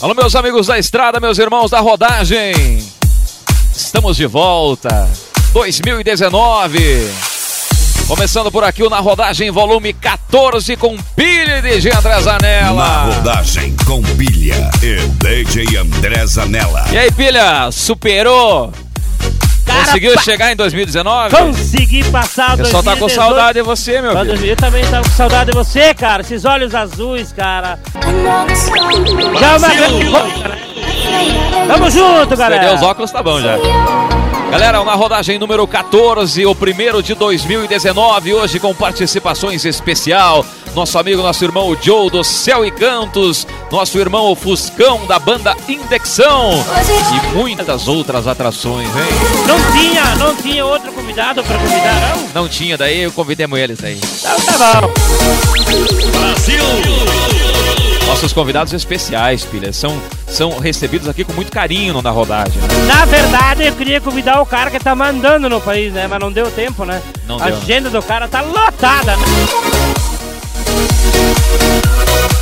[0.00, 2.54] Alô, meus amigos da estrada, meus irmãos da rodagem.
[3.74, 5.08] Estamos de volta.
[5.52, 7.10] 2019.
[8.06, 12.74] Começando por aqui o Na Rodagem, volume 14, com pilha de DJ André Zanella.
[12.74, 16.84] Na Rodagem, com pilha e DJ André Zanella.
[16.92, 18.72] E aí, pilha, superou?
[19.68, 20.22] Cara, Conseguiu pa...
[20.22, 21.36] chegar em 2019?
[21.36, 22.70] Consegui passar o 2018.
[22.70, 24.46] só tá com saudade de você, meu filho.
[24.46, 26.22] Eu também tava com saudade de você, cara.
[26.22, 27.78] Esses olhos azuis, cara.
[29.38, 30.10] Já uma grande...
[31.68, 32.60] Tamo junto, galera.
[32.62, 33.56] Perdeu os óculos, tá bom já.
[34.50, 40.44] Galera, na rodagem número 14, o primeiro de 2019, hoje com participações especial.
[40.74, 46.64] Nosso amigo, nosso irmão Joe do Céu e Cantos, nosso irmão Fuscão da banda Indexão
[47.14, 49.46] e muitas outras atrações, hein?
[49.46, 52.42] Não tinha, não tinha outro convidado para convidar, não?
[52.42, 54.00] Não tinha, daí eu convidemos eles aí.
[54.00, 54.92] Então tá bom.
[56.18, 57.47] Brasil!
[58.08, 62.60] Nossos convidados especiais, pilha, são, são recebidos aqui com muito carinho na rodagem.
[62.60, 62.68] Né?
[62.86, 66.06] Na verdade, eu queria convidar o cara que tá mandando no país, né?
[66.08, 67.02] Mas não deu tempo, né?
[67.26, 67.62] Não a deu, né?
[67.62, 69.24] agenda do cara tá lotada, né?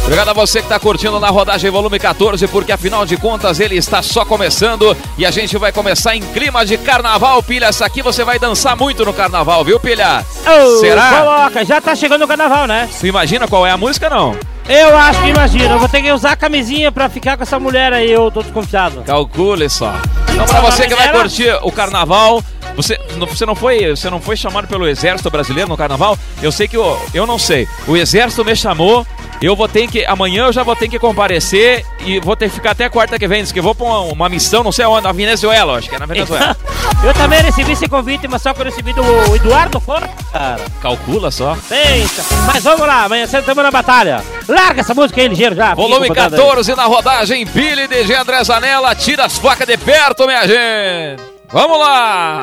[0.05, 3.77] Obrigado a você que está curtindo na rodagem volume 14, porque afinal de contas ele
[3.77, 7.67] está só começando e a gente vai começar em clima de carnaval, Pilha.
[7.67, 10.25] Essa aqui você vai dançar muito no carnaval, viu, Pilha?
[10.47, 11.11] Oh, Será?
[11.11, 12.89] Coloca, já tá chegando o carnaval, né?
[12.89, 14.37] Você imagina qual é a música, não?
[14.69, 17.59] Eu acho que imagina, eu vou ter que usar a camisinha pra ficar com essa
[17.59, 19.03] mulher aí, eu tô desconfiado.
[19.03, 19.95] Calcule só.
[20.33, 22.43] Então pra você que vai curtir o carnaval,
[22.77, 26.19] você, você não foi, você não foi chamado pelo exército brasileiro no carnaval?
[26.43, 27.67] Eu sei que eu, eu não sei.
[27.89, 29.07] O exército me chamou
[29.41, 30.05] eu vou ter que.
[30.07, 33.29] Amanhã eu já vou ter que comparecer e vou ter que ficar até quarta que
[33.29, 33.43] vem.
[33.43, 35.99] Diz que vou pra uma, uma missão, não sei onde, na Venezuela, acho que é
[35.99, 36.57] na Venezuela.
[37.05, 39.03] eu também recebi esse convite, mas só que eu recebi do
[39.35, 40.61] Eduardo fora, cara.
[40.81, 41.57] Calcula só.
[41.69, 42.23] Pensa.
[42.47, 44.23] Mas vamos lá, amanhã estamos na batalha.
[44.49, 45.75] Larga essa música aí, ligeiro já.
[45.75, 51.23] Volume 14 na rodagem, Billy DG André Zanella, tira as facas de perto, minha gente.
[51.53, 52.43] Vamos lá!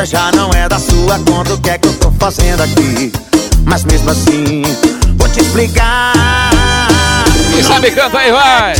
[0.00, 1.54] Contas, já não é da sua conta.
[1.54, 3.12] O que é que eu tô fazendo aqui?
[3.64, 4.62] Mas mesmo assim,
[5.16, 6.12] vou te explicar.
[7.52, 8.74] Quem sabe canta aí, vai!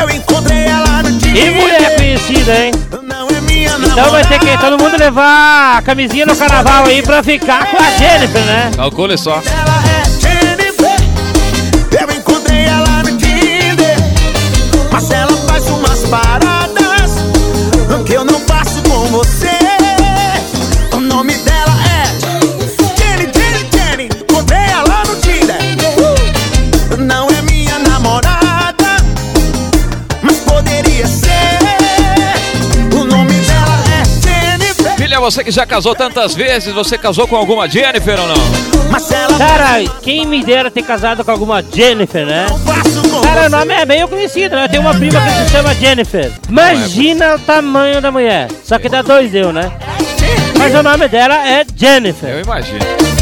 [0.00, 1.46] Eu encontrei ela no dia.
[1.46, 2.72] E mulher conhecida, hein?
[2.72, 7.70] É então vai ter que todo mundo levar a camisinha no carnaval aí pra ficar
[7.70, 8.70] com a Jennifer, né?
[8.76, 9.42] Calcule só.
[12.66, 12.95] paradas
[27.16, 28.96] não é minha namorada,
[30.20, 31.30] mas poderia ser.
[32.92, 34.96] O nome dela é Jennifer.
[34.98, 38.36] Filha, você que já casou tantas vezes, você casou com alguma Jennifer ou não?
[39.38, 42.48] Cara, quem me dera ter casado com alguma Jennifer, né?
[43.22, 44.68] Cara, o nome é meio conhecido, né?
[44.68, 46.30] Tem uma prima que se chama Jennifer.
[46.50, 48.48] Imagina o tamanho da mulher.
[48.62, 49.72] Só que dá dois eu, né?
[50.58, 52.28] Mas o nome dela é Jennifer.
[52.28, 53.15] Eu imagino.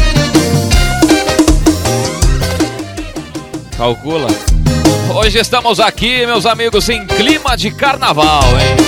[3.77, 4.27] Calcula.
[5.13, 8.84] Hoje estamos aqui, meus amigos, em clima de carnaval, hein?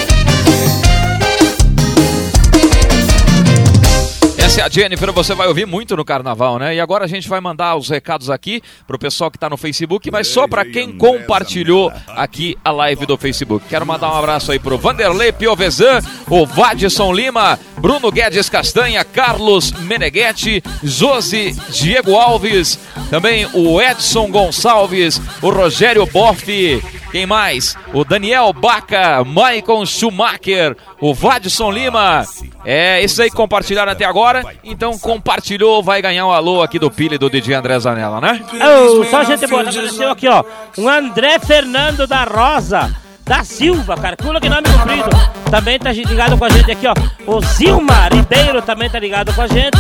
[4.58, 6.74] Essa é a Jennifer, você vai ouvir muito no carnaval, né?
[6.74, 10.10] E agora a gente vai mandar os recados aqui pro pessoal que tá no Facebook,
[10.10, 13.68] mas só para quem compartilhou aqui a live do Facebook.
[13.70, 19.72] Quero mandar um abraço aí pro Vanderlei Piovesan, o Vadson Lima, Bruno Guedes Castanha, Carlos
[19.74, 22.80] Meneghetti, Josi Diego Alves,
[23.12, 26.82] também o Edson Gonçalves, o Rogério Boff,
[27.12, 27.76] Quem mais?
[27.94, 32.26] O Daniel Baca, Maicon Schumacher, o Vadson Lima.
[32.66, 34.44] É, esses aí compartilharam até agora.
[34.64, 38.42] Então compartilhou, vai ganhar um alô aqui do Pile do DJ André Zanella, né?
[38.54, 40.44] Oh, só gente boa, apareceu aqui, ó.
[40.78, 42.94] Um André Fernando da Rosa.
[43.24, 45.10] Da Silva, cara, pula que nome comprido.
[45.52, 46.94] Também tá ligado com a gente aqui, ó.
[47.26, 49.78] O Zilma Ribeiro também tá ligado com a gente.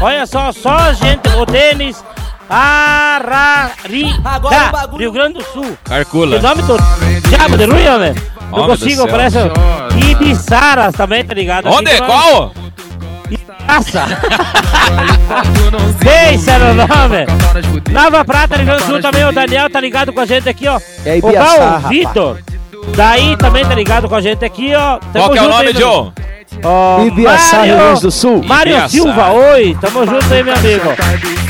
[0.00, 2.04] Olha só, só gente, o Denis
[2.48, 4.20] Ararica,
[4.96, 5.76] Rio Grande do Sul.
[5.84, 6.38] Carcula.
[6.38, 6.82] O nome todo.
[7.28, 8.14] Diabo de ruim, velho.
[8.50, 9.38] Não Homem do consigo, parece.
[10.10, 11.66] Ibiçaras também tá ligado.
[11.68, 11.98] aqui Onde?
[11.98, 12.00] nós.
[12.00, 12.52] Qual?
[13.30, 14.04] Ibiaça.
[16.32, 17.26] Esse era o nome.
[17.90, 19.24] Nova Prata, Rio Grande do Sul também.
[19.24, 20.78] O Daniel tá ligado com a gente aqui, ó.
[21.04, 21.88] É o Val rapaz.
[21.88, 22.38] Vitor.
[22.96, 24.98] Daí também tá ligado com a gente aqui, ó.
[25.12, 25.80] Qual que é o nome, Joe?
[25.80, 26.12] Joe?
[26.62, 28.42] Ó, Ibiaçá, Rio Grande do Sul.
[28.44, 28.88] Mário.
[28.88, 29.76] Silva, oi.
[29.80, 30.94] Tamo junto aí, meu amigo.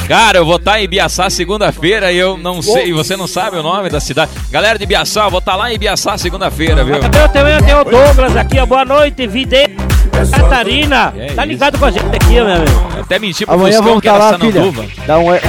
[0.08, 3.62] Cara, eu vou estar em Ibiaçá segunda-feira e eu não sei, você não sabe o
[3.62, 4.30] nome da cidade.
[4.50, 7.00] Galera de Ibiaçá, eu vou estar lá em Ibiaçá segunda-feira, viu?
[7.00, 7.44] Cadê o teu?
[7.64, 8.66] Tem o Douglas aqui, ó.
[8.66, 9.70] Boa noite, Vide.
[10.30, 11.12] Catarina.
[11.16, 11.52] É tá isso.
[11.52, 12.86] ligado com a gente aqui, meu amigo.
[12.96, 14.52] Eu até menti pro Amanhã Fuscão vamos que estar era lá, filha.
[14.52, 14.84] Sananduva.
[15.06, 15.42] Dá um, um up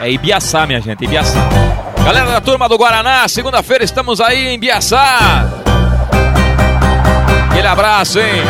[0.00, 0.08] aí.
[0.08, 1.38] É Ibiaçá, minha gente, Ibiaçá.
[2.04, 5.48] Galera da turma do Guaraná, segunda-feira estamos aí em Ibiaçá.
[7.50, 8.42] Aquele abraço, hein?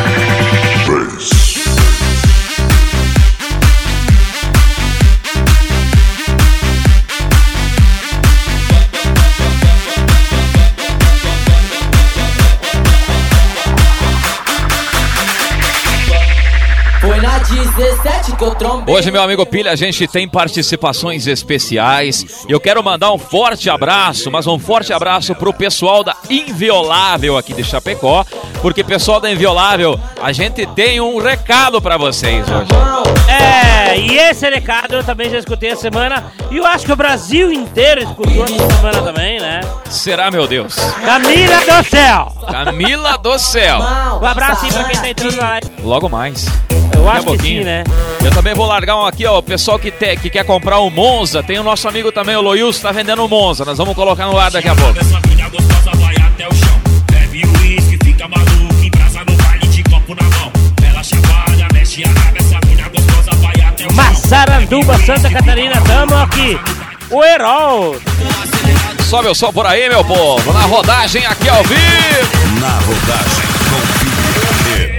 [18.87, 22.44] Hoje, meu amigo Pilha, a gente tem participações especiais.
[22.49, 27.55] Eu quero mandar um forte abraço, mas um forte abraço pro pessoal da Inviolável aqui
[27.55, 28.25] de Chapecó,
[28.61, 32.71] porque pessoal da Inviolável, a gente tem um recado pra vocês hoje.
[33.29, 36.32] É, e esse recado eu também já escutei essa semana.
[36.50, 39.61] E eu acho que o Brasil inteiro escutou essa semana também, né?
[39.88, 40.75] Será, meu Deus?
[41.05, 42.32] Camila do céu.
[42.50, 43.79] Camila do céu.
[44.21, 45.71] Um abraço aí pra quem tá entrando na live.
[45.82, 46.47] Logo mais.
[47.00, 47.59] Eu Daqui acho que pouquinho.
[47.61, 47.69] sim, né?
[48.25, 49.38] Eu também vou largar um aqui, ó.
[49.38, 51.43] O pessoal que, te- que quer comprar um Monza.
[51.43, 53.64] Tem o nosso amigo também, o Loius, tá vendendo um Monza.
[53.64, 54.99] Nós vamos colocar no ar daqui a pouco.
[54.99, 56.81] Essa mina gostosa vai até o chão.
[57.11, 60.52] Bebe uísque, fica maluco, embrasa no baile de copo na mão.
[60.88, 63.96] Ela chacoalha, mexe a raba, essa mina gostosa vai até o chão.
[63.96, 66.58] Massaranduba, Santa Catarina, tamo aqui.
[67.11, 67.96] O Herol.
[69.08, 70.52] Sobe o som por aí, meu povo.
[70.52, 72.61] Na rodagem aqui ao vivo.
[72.61, 73.59] Na rodagem,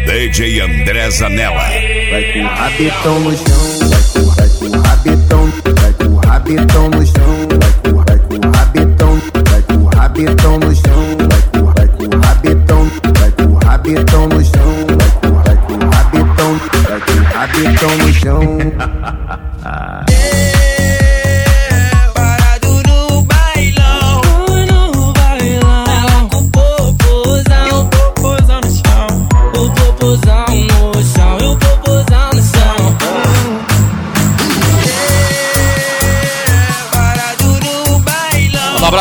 [0.06, 1.64] DJ André Zanella.
[2.10, 6.18] Vai com o rabetão no chão, vai com, vai com o rabetão, vai com o
[6.18, 11.02] rabetão no chão, vai com, vai com o rabetão, vai com o rabetão no chão,
[11.30, 15.56] vai com, vai com o rabetão, vai com o rabetão no chão, vai com, vai
[15.58, 16.52] com o rabetão,
[16.90, 18.58] vai com o rabetão no chão.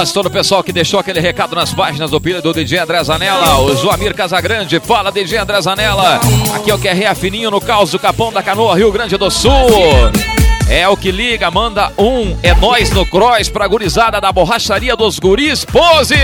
[0.01, 2.79] Abraço a todo o pessoal que deixou aquele recado nas páginas do Pilha do DJ
[2.79, 3.61] André Zanella.
[3.61, 6.19] O Joamir Casagrande, fala DJ André Zanella.
[6.55, 9.53] Aqui é o QRA Fininho no caos do Capão da Canoa, Rio Grande do Sul.
[10.71, 12.35] É o que liga, manda um.
[12.43, 15.67] É nós no Cross pra gurizada da borracharia dos guris.
[15.67, 16.17] Pose!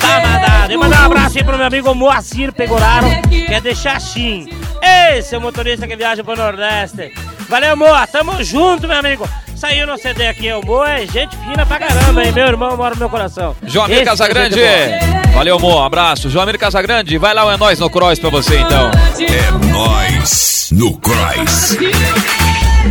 [0.00, 0.72] Tá mandado.
[0.72, 4.48] E mandar um abraço aí pro meu amigo Moacir Pegoraro, que é de Xaxim.
[4.82, 7.12] Esse é o motorista que viaja pro Nordeste.
[7.46, 8.06] Valeu, Moa.
[8.06, 9.28] Tamo junto, meu amigo.
[9.58, 10.52] Saiu no CD aqui.
[10.52, 12.30] O Moa é gente fina pra caramba, hein?
[12.32, 13.56] Meu irmão mora no meu coração.
[13.66, 14.56] Joamir é Casagrande.
[14.56, 15.34] boa.
[15.34, 15.82] Valeu, Mo.
[15.82, 16.30] Abraço.
[16.30, 18.90] Joamir Casagrande, vai lá o É Nós no Cross pra você então.
[19.20, 21.76] É nós no Cross.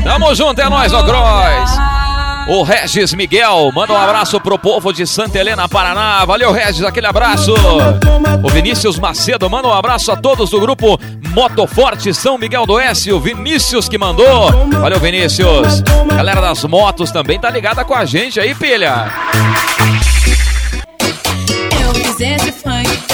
[0.03, 2.06] Tamo junto, é nóis, ó Cross.
[2.49, 6.23] O Regis Miguel, manda um abraço pro povo de Santa Helena, Paraná.
[6.23, 7.53] Valeu, Regis, aquele abraço.
[8.41, 10.97] O Vinícius Macedo, manda um abraço a todos do grupo
[11.33, 13.11] Motoforte São Miguel do Oeste.
[13.11, 14.49] O Vinícius que mandou.
[14.79, 15.81] Valeu, Vinícius.
[16.07, 19.11] Galera das motos também tá ligada com a gente aí, pilha.
[21.81, 23.06] Eu fiz esse funk.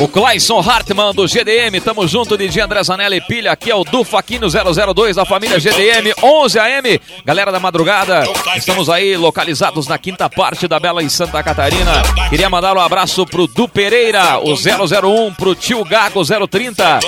[0.00, 3.84] O Clayson Hartmann do GDM, tamo junto, DJ André Zanella e Pilha, aqui é o
[3.84, 8.24] do Faquinho 002 da família GDM, 11 AM, galera da madrugada,
[8.56, 13.26] estamos aí localizados na quinta parte da Bela em Santa Catarina, queria mandar um abraço
[13.26, 17.00] pro Du Pereira, o 001, pro Tio Gago 030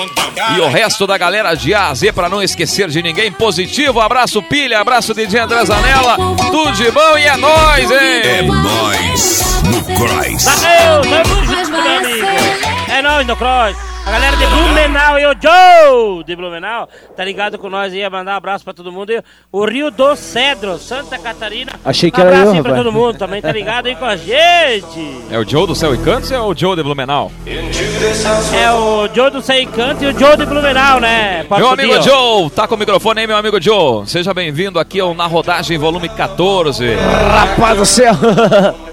[0.55, 4.01] e o resto da galera de A a Z, pra não esquecer de ninguém, positivo,
[4.01, 6.17] abraço Pilha, abraço DJ André Zanella,
[6.51, 8.49] tudo de bom e é nóis, É hein?
[8.49, 10.45] nós no Cross.
[10.45, 12.72] Valeu, tamo junto, meu amigo.
[12.93, 13.75] É nóis no Cross.
[14.05, 18.33] A galera de Blumenau e o Joe de Blumenau tá ligado com nós aí, mandar
[18.33, 19.13] um abraço pra todo mundo.
[19.13, 21.73] E o Rio do Cedro, Santa Catarina.
[21.83, 24.05] Achei que um era abraço eu, aí pra todo mundo, também tá ligado aí com
[24.05, 25.23] a gente.
[25.31, 27.33] É o Joe do Céu e Cantos ou é o Joe de Blumenau?
[27.47, 31.45] É o Joe do Sei Canto e o Joe de Blumenau, né?
[31.45, 32.03] Pode Meu amigo ó.
[32.03, 34.07] Joe, tá com o microfone aí, meu amigo Joe.
[34.07, 36.97] Seja bem-vindo aqui ao Na Rodagem Volume 14.
[36.97, 38.15] Rapaz do céu!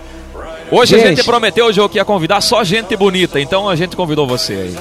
[0.71, 1.17] Hoje a Gente.
[1.17, 4.75] gente prometeu, Joe, que ia convidar só gente bonita, então a gente convidou você aí.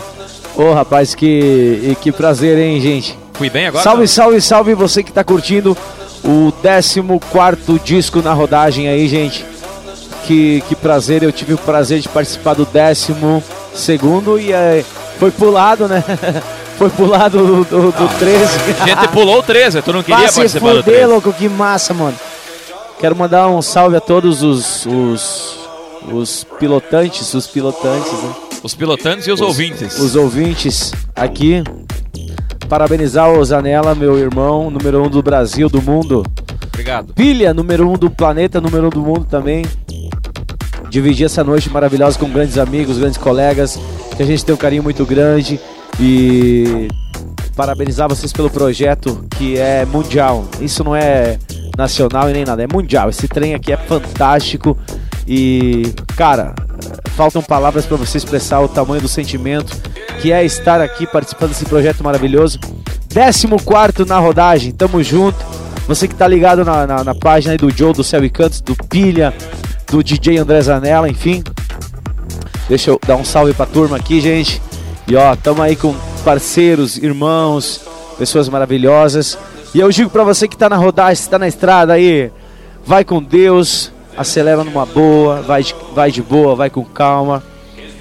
[0.54, 3.18] Ô rapaz, que, e que prazer, hein, gente?
[3.32, 3.84] Fui bem agora?
[3.84, 5.76] salve, salve, salve você que tá curtindo
[6.24, 9.46] o 14 disco na rodagem aí, gente.
[10.26, 13.42] Que, que prazer, eu tive o prazer de participar do décimo
[13.72, 14.84] segundo e é,
[15.18, 16.04] foi pulado, né?
[16.78, 18.44] Foi pulado do, do, do 13.
[18.80, 21.06] A gente pulou o 13, tu não queria Vai participar do fuder, 13.
[21.06, 22.14] louco, que massa, mano.
[23.00, 25.57] Quero mandar um salve a todos os, os,
[26.12, 28.34] os pilotantes, os pilotantes, né?
[28.62, 29.98] Os pilotantes e os, ouvintes.
[29.98, 31.62] os ouvintes aqui.
[32.68, 36.24] Parabenizar o Zanella, meu irmão, número um do Brasil, do mundo.
[36.66, 37.14] Obrigado.
[37.14, 39.64] Pilha, número um do planeta, número um do mundo também.
[40.90, 43.78] Dividir essa noite maravilhosa com grandes amigos, grandes colegas,
[44.16, 45.58] que a gente tem um carinho muito grande.
[46.00, 46.88] E
[47.56, 50.46] parabenizar vocês pelo projeto que é mundial.
[50.60, 51.38] Isso não é
[51.76, 53.08] nacional e nem nada, é mundial.
[53.08, 54.76] Esse trem aqui é fantástico.
[55.28, 56.54] E, cara,
[57.14, 59.76] faltam palavras para você expressar o tamanho do sentimento
[60.22, 62.58] que é estar aqui participando desse projeto maravilhoso.
[63.12, 63.46] 14
[64.06, 65.38] na rodagem, tamo junto.
[65.86, 68.74] Você que tá ligado na, na, na página do Joe, do Céu e Cantos, do
[68.74, 69.34] Pilha,
[69.86, 71.42] do DJ André Zanella, enfim.
[72.68, 74.62] Deixa eu dar um salve pra turma aqui, gente.
[75.06, 75.94] E ó, tamo aí com
[76.24, 77.82] parceiros, irmãos,
[78.18, 79.38] pessoas maravilhosas.
[79.74, 82.30] E eu digo pra você que tá na rodagem, tá na estrada aí,
[82.84, 87.42] vai com Deus, acelera numa boa, vai de, vai de boa, vai com calma.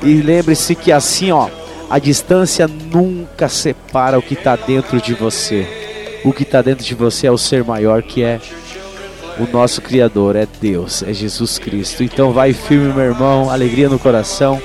[0.01, 1.47] E lembre-se que assim, ó,
[1.89, 5.67] a distância nunca separa o que tá dentro de você.
[6.25, 8.41] O que tá dentro de você é o ser maior que é
[9.39, 12.03] o nosso Criador, é Deus, é Jesus Cristo.
[12.03, 14.59] Então vai firme, meu irmão, alegria no coração,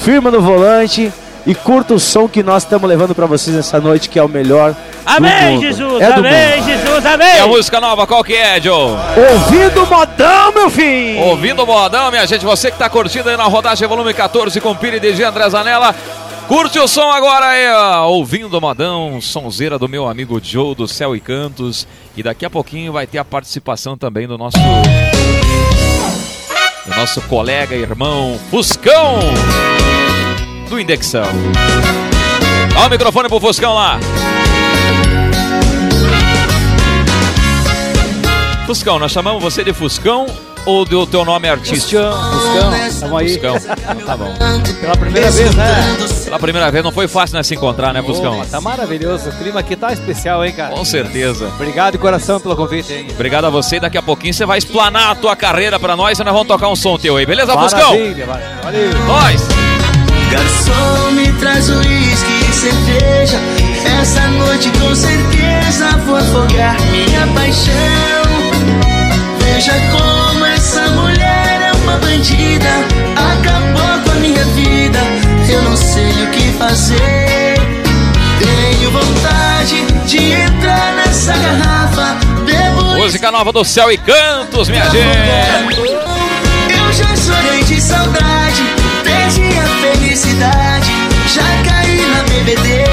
[0.00, 1.10] firma no volante
[1.46, 4.28] e curta o som que nós estamos levando pra vocês nessa noite, que é o
[4.28, 4.72] melhor.
[4.72, 5.60] do Amém.
[5.60, 6.62] Jesus, É amém.
[6.64, 7.48] Jesus, E a amém.
[7.48, 8.96] música nova, qual que é, Joe?
[9.32, 11.20] Ouvindo o modão, meu filho!
[11.20, 14.74] Ouvindo o modão, minha gente, você que tá curtindo aí na rodagem volume 14 com
[14.74, 15.94] Piri DG André Zanella.
[16.48, 18.06] Curte o som agora aí, ó.
[18.08, 21.86] ouvindo o modão, sonzeira do meu amigo Joe do Céu e Cantos.
[22.16, 24.56] E daqui a pouquinho vai ter a participação também do nosso
[26.86, 29.18] do nosso colega e irmão Fuscão
[30.66, 31.24] do Indexão.
[32.74, 33.98] Dá o microfone pro Fuscão lá.
[38.66, 40.26] Fuscão, nós chamamos você de Fuscão
[40.66, 42.02] ou do teu nome artístico?
[42.02, 43.28] Buscão, tamo aí.
[43.28, 43.56] Fuscão.
[44.04, 44.34] Tá bom.
[44.80, 45.96] Pela primeira vez, né?
[46.24, 48.40] Pela primeira vez não foi fácil né, se encontrar, né, Fuscão?
[48.40, 49.28] Ô, tá maravilhoso.
[49.28, 50.74] O clima aqui tá especial, hein, cara?
[50.74, 51.46] Com certeza.
[51.54, 53.06] Obrigado de coração pelo convite, hein?
[53.10, 53.78] Obrigado a você.
[53.78, 56.68] Daqui a pouquinho você vai explanar a tua carreira pra nós e nós vamos tocar
[56.68, 57.92] um som teu aí, beleza, Fuscão?
[57.92, 58.26] Maravilha,
[58.62, 58.98] valeu.
[59.06, 59.65] Nós!
[60.30, 63.38] Garçom, me traz uísque e cerveja.
[64.00, 67.74] Essa noite com certeza vou afogar minha paixão.
[69.40, 72.68] Veja como essa mulher é uma bandida.
[73.14, 74.98] Acabou com a minha vida.
[75.48, 77.56] Eu não sei o que fazer.
[78.38, 82.16] Tenho vontade de entrar nessa garrafa.
[82.44, 85.90] Bebo Música nova do Céu e Cantos, minha gente!
[86.70, 88.35] eu já chorei de saudade,
[89.26, 90.92] perdi a felicidade,
[91.26, 92.86] já caí na bebedeira.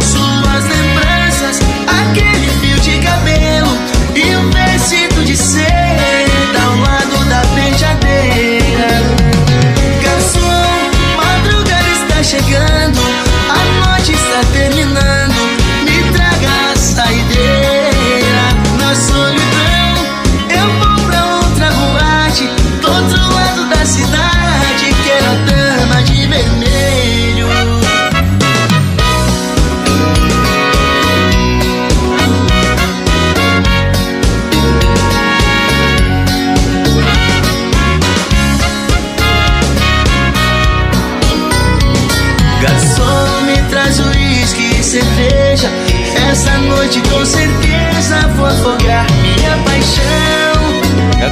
[0.00, 3.76] Suas lembranças, aquele fio de cabelo
[4.14, 5.79] e um vestido de seda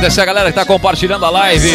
[0.08, 1.70] Agradecer a galera que tá compartilhando a live.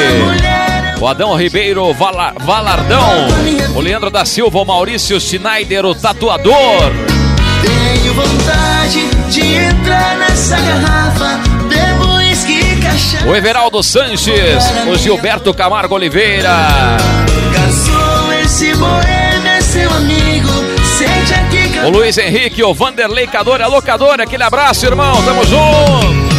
[1.00, 3.28] O Adão Ribeiro Vala- Valardão.
[3.76, 6.56] O Leandro da Silva, o Maurício Schneider, o tatuador.
[7.62, 11.42] Tenho vontade de entrar nessa garrafa.
[11.70, 13.28] Bebo uísque e cachaça.
[13.28, 16.50] O Everaldo Sanches, o Gilberto Camargo Oliveira.
[17.54, 19.04] Garçom, esse boêmio
[19.48, 20.50] é meu amigo,
[20.98, 26.33] sente aqui O Luiz Henrique, o Vanderlei Cador, a locadora, aquele abraço, irmão, tamo junto.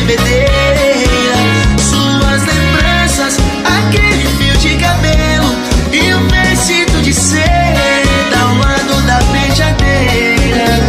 [0.00, 1.36] Bebedeira.
[1.78, 5.54] Suas lembranças, aquele fio de cabelo
[5.92, 10.80] e o vestido de seda ao lado da penteadeira.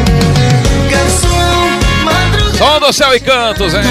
[0.89, 2.58] Garçom, madrugada.
[2.58, 3.82] Som do céu e cantos, hein?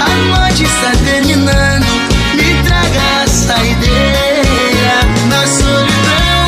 [0.00, 1.86] A noite está terminando,
[2.34, 5.04] me traga a saideira.
[5.28, 6.46] Na solidão,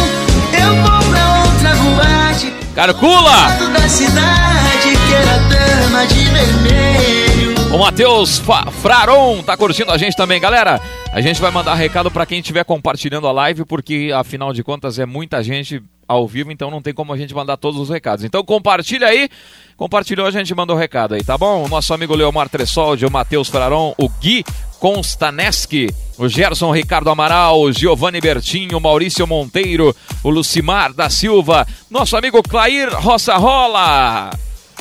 [0.52, 2.52] eu vou pra outra boate.
[2.74, 3.30] Calcula!
[3.30, 7.65] Lado da cidade, que era dama de vermelho.
[7.76, 8.40] O Matheus
[8.80, 10.80] Fraron tá curtindo a gente também, galera.
[11.12, 14.98] A gente vai mandar recado pra quem estiver compartilhando a live, porque afinal de contas
[14.98, 18.24] é muita gente ao vivo, então não tem como a gente mandar todos os recados.
[18.24, 19.28] Então compartilha aí.
[19.76, 21.66] Compartilhou, a gente manda o recado aí, tá bom?
[21.66, 24.42] O nosso amigo Leomar Tressoldi, o Matheus Fraron, o Gui
[24.80, 32.16] Constaneski, o Gerson Ricardo Amaral, o Giovanni Bertinho, Maurício Monteiro, o Lucimar da Silva, nosso
[32.16, 34.30] amigo Clair Roça Rola.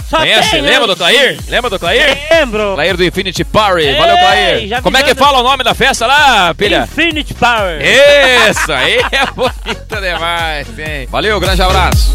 [0.10, 0.52] Só Conhece?
[0.52, 1.40] tem, Lembra do Clair?
[1.48, 2.18] Lembra do Clair?
[2.32, 2.74] Lembro.
[2.76, 3.86] Clair do Infinity Party.
[3.88, 4.82] Ei, Valeu, Clair.
[4.82, 6.84] Como é que fala o nome da festa lá, pilha?
[6.84, 7.82] Infinity Power.
[7.82, 11.08] Isso, aí é bonito demais, hein?
[11.10, 12.14] Valeu, grande abraço.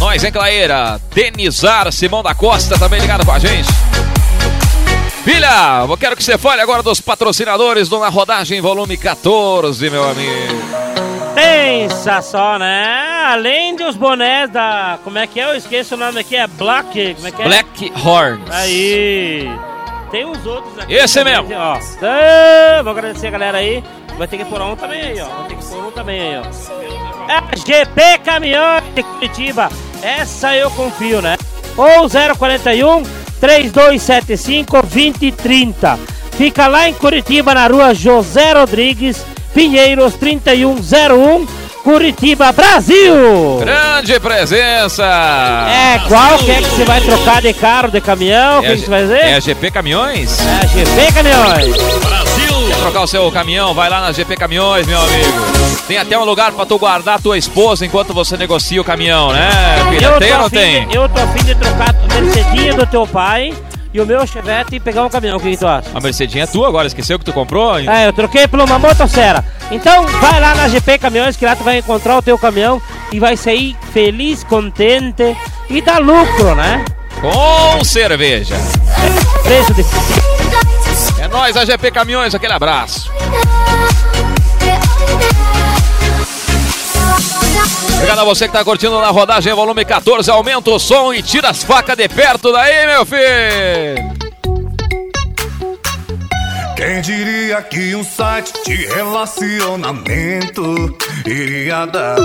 [0.00, 1.00] Nós, hein, Claeira?
[1.14, 3.68] Denizar, Simão da Costa também ligado com a gente.
[5.24, 10.08] Filha, eu quero que você fale agora dos patrocinadores do Na Rodagem Volume 14, meu
[10.08, 10.75] amigo.
[11.86, 12.84] Pensa só, né?
[13.28, 14.98] Além dos bonés da.
[15.04, 15.44] Como é que é?
[15.44, 16.34] Eu esqueço o nome aqui.
[16.34, 17.14] É Black.
[17.14, 17.44] Como é que é?
[17.44, 18.50] Black Horns.
[18.50, 19.48] Aí.
[20.10, 20.92] Tem uns outros aqui.
[20.92, 21.54] Esse também, mesmo.
[21.54, 21.78] Ó.
[22.02, 23.84] Ah, vou agradecer a galera aí.
[24.18, 25.26] Vai ter que pôr um também aí, ó.
[25.26, 27.30] Vai ter que pôr um também aí, ó.
[27.30, 29.68] É a GP Caminhões de Curitiba.
[30.02, 31.36] Essa eu confio, né?
[31.76, 33.04] Ou 041
[33.38, 35.98] 3275 2030.
[36.32, 39.24] Fica lá em Curitiba, na rua José Rodrigues,
[39.54, 41.46] Pinheiros 3101,
[41.86, 43.58] Curitiba, Brasil!
[43.60, 45.04] Grande presença.
[45.70, 48.58] É, qual que é que você vai trocar de carro, de caminhão?
[48.58, 49.18] O que, É que você vai fazer?
[49.20, 50.36] É a GP Caminhões?
[50.40, 51.76] É a GP Caminhões.
[52.66, 53.72] Quer trocar o seu caminhão?
[53.72, 55.32] Vai lá na GP Caminhões, meu amigo.
[55.86, 59.32] Tem até um lugar pra tu guardar a tua esposa enquanto você negocia o caminhão,
[59.32, 59.48] né,
[59.90, 60.10] filha?
[60.18, 60.88] Tem ou não tem?
[60.88, 63.54] de- eu tô afim de trocar a Mercedinha do teu pai
[63.96, 65.38] e o meu Chevette e pegar um caminhão.
[65.38, 65.88] O que, tu acha?
[65.94, 67.78] A Mercedinha é tua agora, esqueceu que tu comprou?
[67.78, 69.42] É, eu troquei por uma motosserra.
[69.70, 72.80] Então, vai lá na GP Caminhões que lá tu vai encontrar o teu caminhão
[73.10, 75.36] e vai sair feliz, contente
[75.70, 76.84] e dá lucro, né?
[77.20, 78.56] Com cerveja.
[79.42, 79.84] Preço de...
[81.18, 83.10] É nóis, a GP Caminhões, aquele abraço.
[87.96, 90.30] Obrigado a você que tá curtindo na rodagem volume 14.
[90.30, 94.16] Aumenta o som e tira as facas de perto daí, meu filho.
[96.76, 102.18] Quem diria que um site de relacionamento iria dar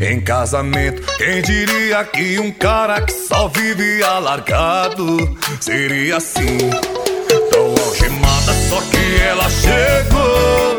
[0.00, 1.02] em casamento?
[1.18, 5.18] Quem diria que um cara que só vivia largado
[5.60, 6.70] seria assim?
[7.50, 10.78] Tão algemada, só que ela chegou,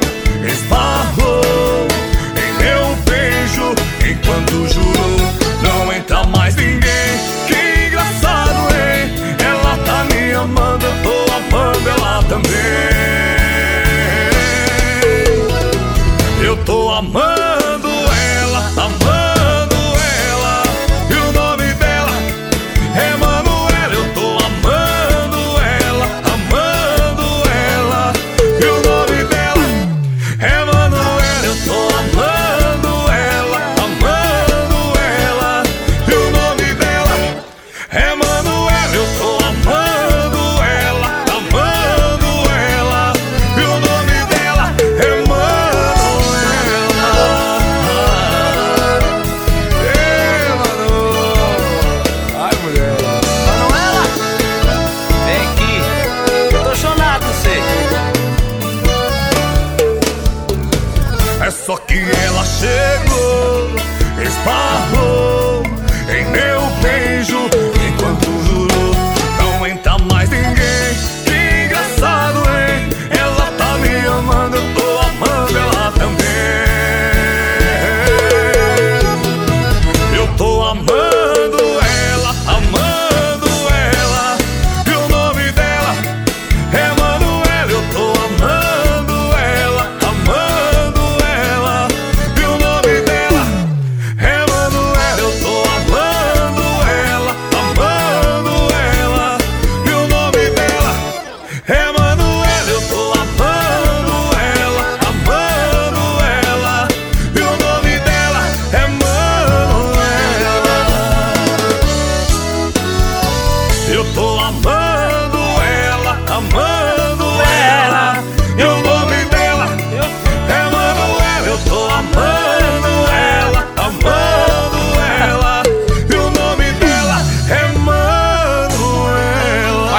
[0.52, 1.89] esbarrou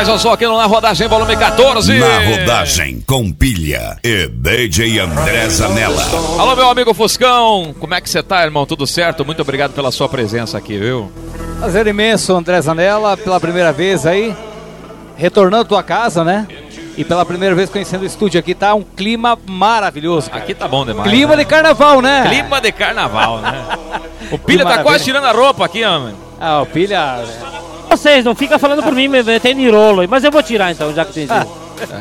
[0.00, 1.98] Veja só aqui no Na Rodagem, volume 14.
[1.98, 6.02] Na rodagem com pilha e DJ André Zanella.
[6.38, 7.74] Alô, meu amigo Fuscão.
[7.78, 8.64] Como é que você tá, irmão?
[8.64, 9.26] Tudo certo?
[9.26, 11.12] Muito obrigado pela sua presença aqui, viu?
[11.58, 14.34] Prazer imenso, André Zanella, pela primeira vez aí,
[15.18, 16.48] retornando à tua casa, né?
[16.96, 20.30] E pela primeira vez conhecendo o estúdio aqui, tá um clima maravilhoso.
[20.30, 20.42] cara.
[20.42, 21.10] Aqui tá bom demais.
[21.10, 21.42] Clima né?
[21.42, 22.24] de carnaval, né?
[22.26, 23.66] Clima de carnaval, né?
[24.32, 26.14] O Pilha tá quase tirando a roupa aqui, homem.
[26.40, 27.18] Ah, o pilha.
[27.90, 30.00] Vocês não ficam falando por mim, me metendo em rolo.
[30.00, 31.44] aí, Mas eu vou tirar então, já que tem Ah.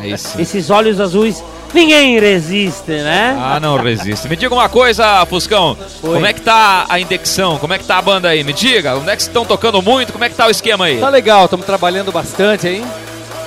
[0.02, 0.41] Aí sim.
[0.41, 1.43] esses olhos azuis.
[1.73, 3.38] Ninguém resiste, né?
[3.39, 4.28] Ah, não resiste.
[4.28, 5.78] Me diga uma coisa, Fuscão.
[6.02, 6.13] Oi.
[6.15, 7.58] Como é que tá a indexão?
[7.60, 8.43] Como é que tá a banda aí?
[8.43, 8.95] Me diga.
[8.97, 10.12] Onde é que estão tocando muito?
[10.12, 10.99] Como é que tá o esquema aí?
[10.99, 12.84] Tá legal, estamos trabalhando bastante aí.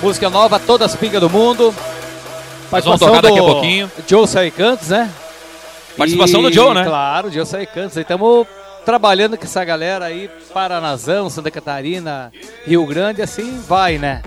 [0.01, 1.75] Música nova, todas as pingas do mundo.
[2.71, 3.93] Nós vamos Participação tocar daqui a do pouquinho.
[4.09, 5.11] Joe Sai Cantos, né?
[5.99, 6.85] Participação E, do Joe, né?
[6.85, 7.97] Claro, Joe Sai Cantos.
[7.97, 8.47] Aí estamos
[8.85, 12.33] trabalhando com essa galera aí, Paranazão, Santa Catarina,
[12.67, 14.23] Rio Grande, assim vai, né?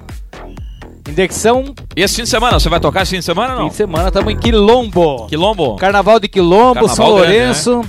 [1.08, 2.60] Indexão, E esse fim de semana?
[2.60, 3.70] Você vai tocar esse fim de semana ou fim não?
[3.70, 5.28] de semana, estamos em Quilombo.
[5.28, 5.76] Quilombo?
[5.76, 7.82] Carnaval de Quilombo, Carnaval São grande, Lourenço,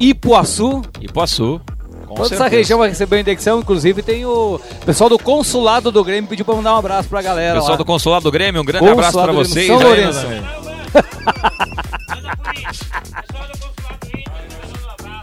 [0.00, 0.82] Ipuaçu.
[1.00, 1.60] Ipuaçu.
[2.06, 2.56] Com Toda essa certeza.
[2.56, 6.54] região vai receber a indexão, inclusive tem o pessoal do consulado do Grêmio pediu pra
[6.54, 7.76] mandar um abraço pra galera Pessoal lá.
[7.76, 9.66] do Consulado do Grêmio, um grande Consulado abraço Grêmio, vocês.
[9.66, 10.26] São aí, Lourenço.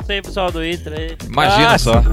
[0.05, 0.79] Sei, pessoal do aí.
[1.27, 2.03] Imagina Ah, só.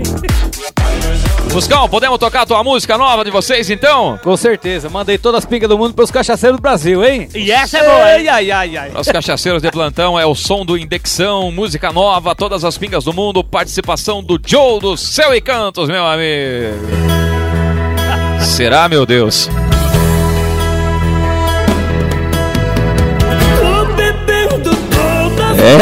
[1.51, 4.19] Fuscão, podemos tocar a tua música nova de vocês então?
[4.23, 7.29] Com certeza, mandei todas as pingas do mundo pros cachaceiros do Brasil, hein?
[7.35, 8.29] E essa é boa, hein?
[8.29, 8.93] Ai, ai, ai, ai.
[8.99, 13.13] Os cachaceiros de plantão é o som do Indexão, música nova, todas as pingas do
[13.13, 16.73] mundo, participação do Joe do Céu e Cantos, meu amigo.
[18.41, 19.51] Será, meu Deus?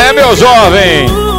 [0.08, 1.29] É, meu jovem!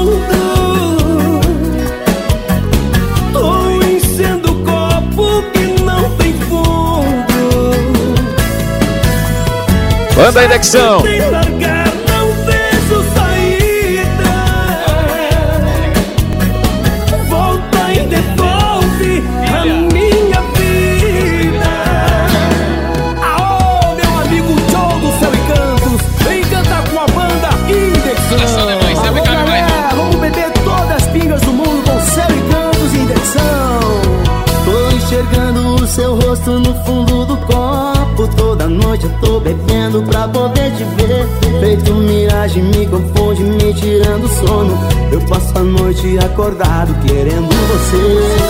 [10.32, 11.02] Banda Indexão!
[38.92, 41.26] Noite eu tô bebendo pra poder te ver.
[41.62, 44.78] Feito miragem, me confunde, me tirando sono.
[45.12, 47.98] Eu passo a noite acordado querendo você.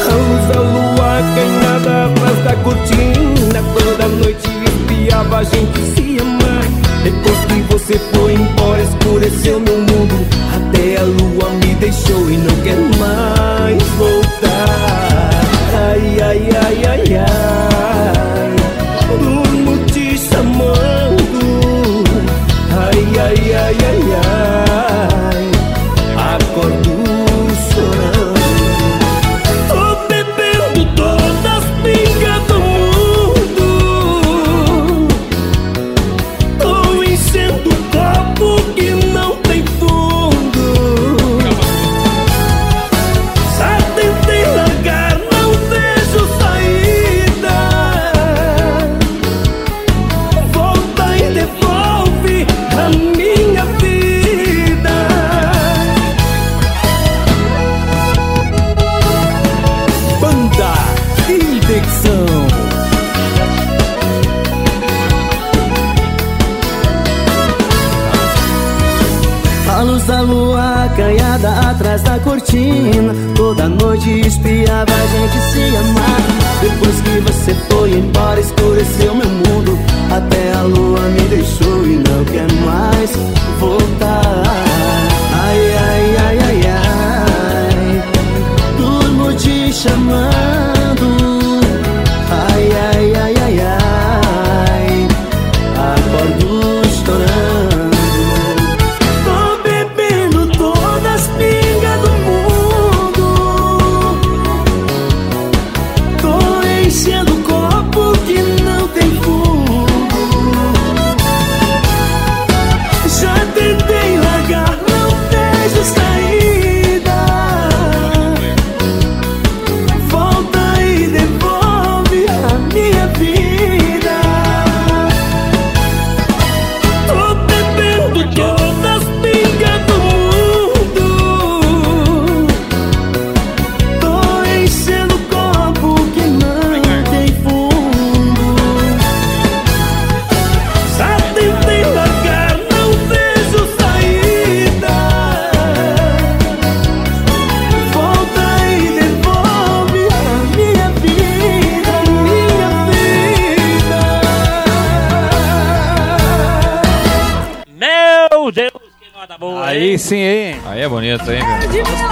[0.09, 6.63] A luz da lua queimada atrás da cortina Toda noite espiava a gente se amar
[7.03, 12.55] Depois que você foi embora escureceu meu mundo Até a lua me deixou e não
[12.63, 13.50] quero mais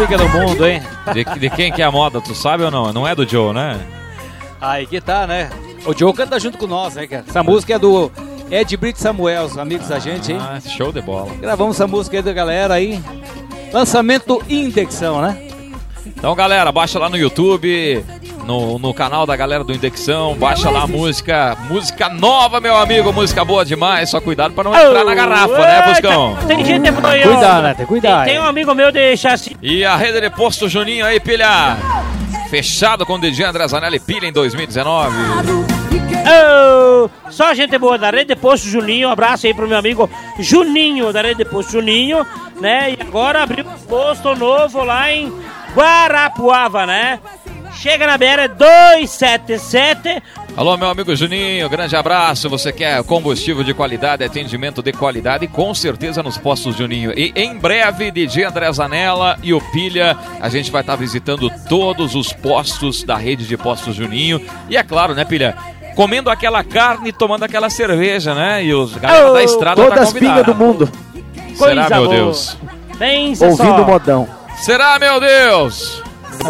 [0.10, 0.82] Os pica do mundo, hein?
[1.14, 2.92] De, de quem que é a moda, tu sabe ou não?
[2.92, 3.80] Não é do Joe, né?
[4.60, 5.52] Aí que tá, né?
[5.86, 7.26] O Joe canta junto com nós, né, cara?
[7.28, 8.12] Essa música é do
[8.50, 10.40] Ed Brito Samuel, os amigos da gente, hein?
[10.42, 11.32] Ah, show de bola.
[11.40, 13.00] Gravamos essa música aí da galera aí.
[13.72, 15.38] Lançamento Indexão, né?
[16.06, 18.04] Então, galera, baixa lá no YouTube,
[18.46, 23.14] no, no canal da galera do Indexão, baixa lá a música, música nova, meu amigo,
[23.14, 26.36] música boa demais, só cuidado pra não entrar na garrafa, né, Buscão?
[26.48, 27.74] Tem gente que foi, ó, Cuidado, né?
[27.76, 28.26] Tem que cuidar.
[28.26, 29.49] Tem, tem um amigo meu de chassi.
[29.62, 31.78] E a rede de posto Juninho aí, pilha,
[32.50, 35.16] fechado com o DJ André Zanelli, pilha em 2019.
[36.30, 39.10] Ô, só gente boa da Rede Posto Juninho.
[39.10, 42.26] Um abraço aí pro meu amigo Juninho, da Rede Posto Juninho,
[42.60, 42.92] né?
[42.92, 45.32] E agora abriu um posto novo lá em
[45.74, 47.20] Guarapuava, né?
[47.76, 50.22] Chega na BR 277.
[50.60, 52.50] Alô, meu amigo Juninho, grande abraço.
[52.50, 57.18] Você quer combustível de qualidade, atendimento de qualidade, com certeza nos postos Juninho.
[57.18, 62.14] E em breve, DJ André Zanella e o Pilha, a gente vai estar visitando todos
[62.14, 64.46] os postos da rede de postos Juninho.
[64.70, 65.56] E é claro, né, Pilha?
[65.96, 68.62] Comendo aquela carne e tomando aquela cerveja, né?
[68.62, 70.54] E os galera da estrada Todas tá as pingas convidada.
[70.54, 70.90] do mundo.
[71.56, 72.16] Será, Coisa meu boa.
[72.16, 72.58] Deus?
[72.98, 73.82] Pensa Ouvindo só.
[73.82, 74.28] o modão.
[74.58, 76.04] Será, meu Deus?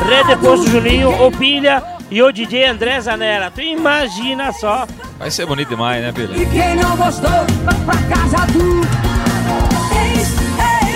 [0.08, 3.52] Rede Posto Juninho, o Pilha e o DJ André Zanella.
[3.52, 4.88] Tu imagina só.
[5.18, 6.34] Vai ser bonito demais, né, Pilha?
[6.34, 7.30] Quem não gostou,
[7.64, 8.82] vai pra casa do
[10.16, 10.30] ex,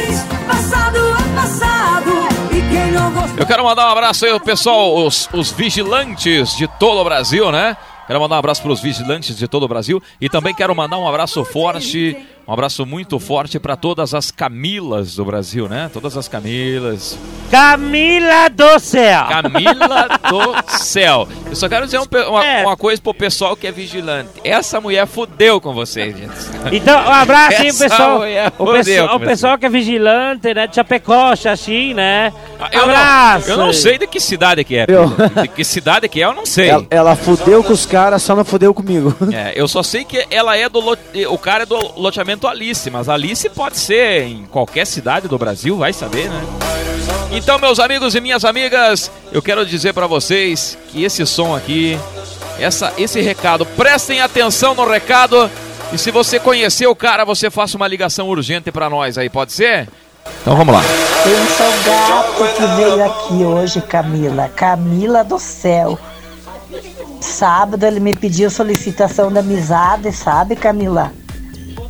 [0.08, 2.12] ex, passado é passado.
[2.52, 3.38] E quem não gostou.
[3.38, 7.52] Eu quero mandar um abraço aí ao pessoal, os, os vigilantes de todo o Brasil,
[7.52, 7.78] né?
[8.06, 10.97] Quero mandar um abraço para os vigilantes de todo o Brasil e também quero mandar
[10.97, 15.89] um abraço forte, um abraço muito forte para todas as Camilas do Brasil, né?
[15.93, 17.17] Todas as Camilas.
[17.49, 19.25] Camila do Céu.
[19.29, 21.27] Camila do céu.
[21.49, 22.63] Eu só quero dizer um uma, É.
[22.65, 24.29] uma coisa pro pessoal que é vigilante.
[24.43, 26.34] Essa mulher fudeu com vocês, gente.
[26.71, 28.21] Então, um abraço aí pessoal.
[28.58, 30.67] O, pessoal o pessoal que é vigilante, né?
[30.67, 32.34] De Chapecó, Xaxim, né?
[32.71, 33.49] Eu abraço.
[33.49, 34.86] não, eu não sei de que cidade que é.
[34.88, 36.69] Eu- De que cidade que é, eu não sei.
[36.69, 39.15] Ela, ela fudeu com os caras, só não fudeu comigo.
[39.32, 40.97] É, eu só sei que ela é do lo-
[41.29, 45.77] o cara é do loteamento Alice, mas Alice pode ser em qualquer cidade do Brasil,
[45.77, 46.41] vai saber, né?
[47.31, 51.97] Então, meus amigos e minhas amigas, eu quero dizer pra vocês que esse som aqui,
[52.59, 55.49] essa, esse recado, prestem atenção no recado.
[55.91, 59.51] E se você conhecer o cara, você faça uma ligação urgente pra nós aí, pode
[59.51, 59.89] ser?
[60.41, 60.81] Então vamos lá.
[61.23, 64.49] Pensa o gato que veio aqui hoje, Camila.
[64.49, 65.97] Camila do céu.
[67.19, 71.11] Sábado ele me pediu solicitação de amizade, sabe, Camila?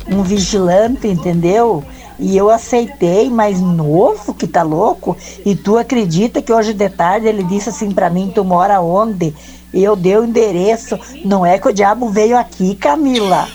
[0.08, 1.82] Um vigilante, entendeu?
[2.18, 5.16] E eu aceitei, mas novo, que tá louco?
[5.44, 9.34] E tu acredita que hoje de tarde ele disse assim pra mim, tu mora onde?
[9.72, 10.98] Eu dei o endereço.
[11.24, 13.48] Não é que o diabo veio aqui, Camila.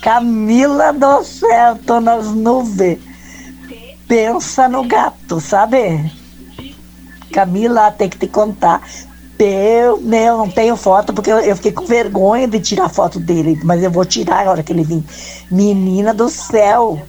[0.00, 2.98] Camila do céu, tô nas nuvens.
[4.08, 6.10] Pensa no gato, sabe?
[7.32, 8.80] Camila, tem que te contar.
[9.38, 13.60] Né, eu não tenho foto porque eu, eu fiquei com vergonha de tirar foto dele,
[13.62, 15.04] mas eu vou tirar a hora que ele vir.
[15.50, 17.00] Menina do céu,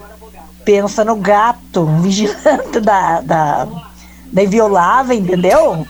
[0.65, 3.67] pensa no gato, um vigilante da, da,
[4.25, 5.87] da inviolável, entendeu?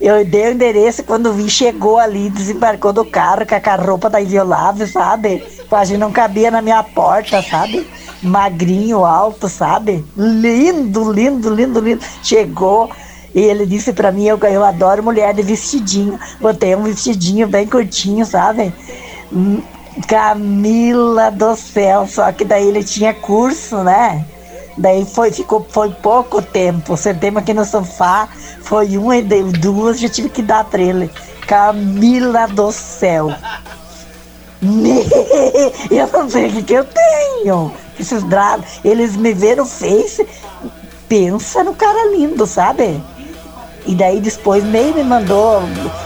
[0.00, 4.22] Eu dei o endereço quando vi, chegou ali, desembarcou do carro com a roupa da
[4.22, 5.44] inviolável, sabe?
[5.68, 7.86] Quase não cabia na minha porta, sabe?
[8.22, 10.04] Magrinho, alto, sabe?
[10.16, 12.02] Lindo, lindo, lindo, lindo.
[12.22, 12.90] Chegou
[13.34, 16.18] e ele disse pra mim, eu, eu adoro mulher de vestidinho.
[16.40, 18.72] Botei um vestidinho bem curtinho, sabe?
[19.32, 19.62] Hum,
[20.08, 24.24] Camila do céu, só que daí ele tinha curso, né?
[24.76, 26.96] Daí foi, ficou, foi pouco tempo.
[26.96, 28.28] Sentemos aqui no sofá,
[28.62, 31.10] foi uma e dei duas, já tive que dar pra ele.
[31.46, 33.30] Camila do céu.
[35.90, 37.72] Eu não sei o que, que eu tenho.
[37.98, 40.26] Esses dragos, eles me viram o face,
[41.08, 43.00] pensa no cara lindo, sabe?
[43.86, 45.62] E daí depois meio me mandou,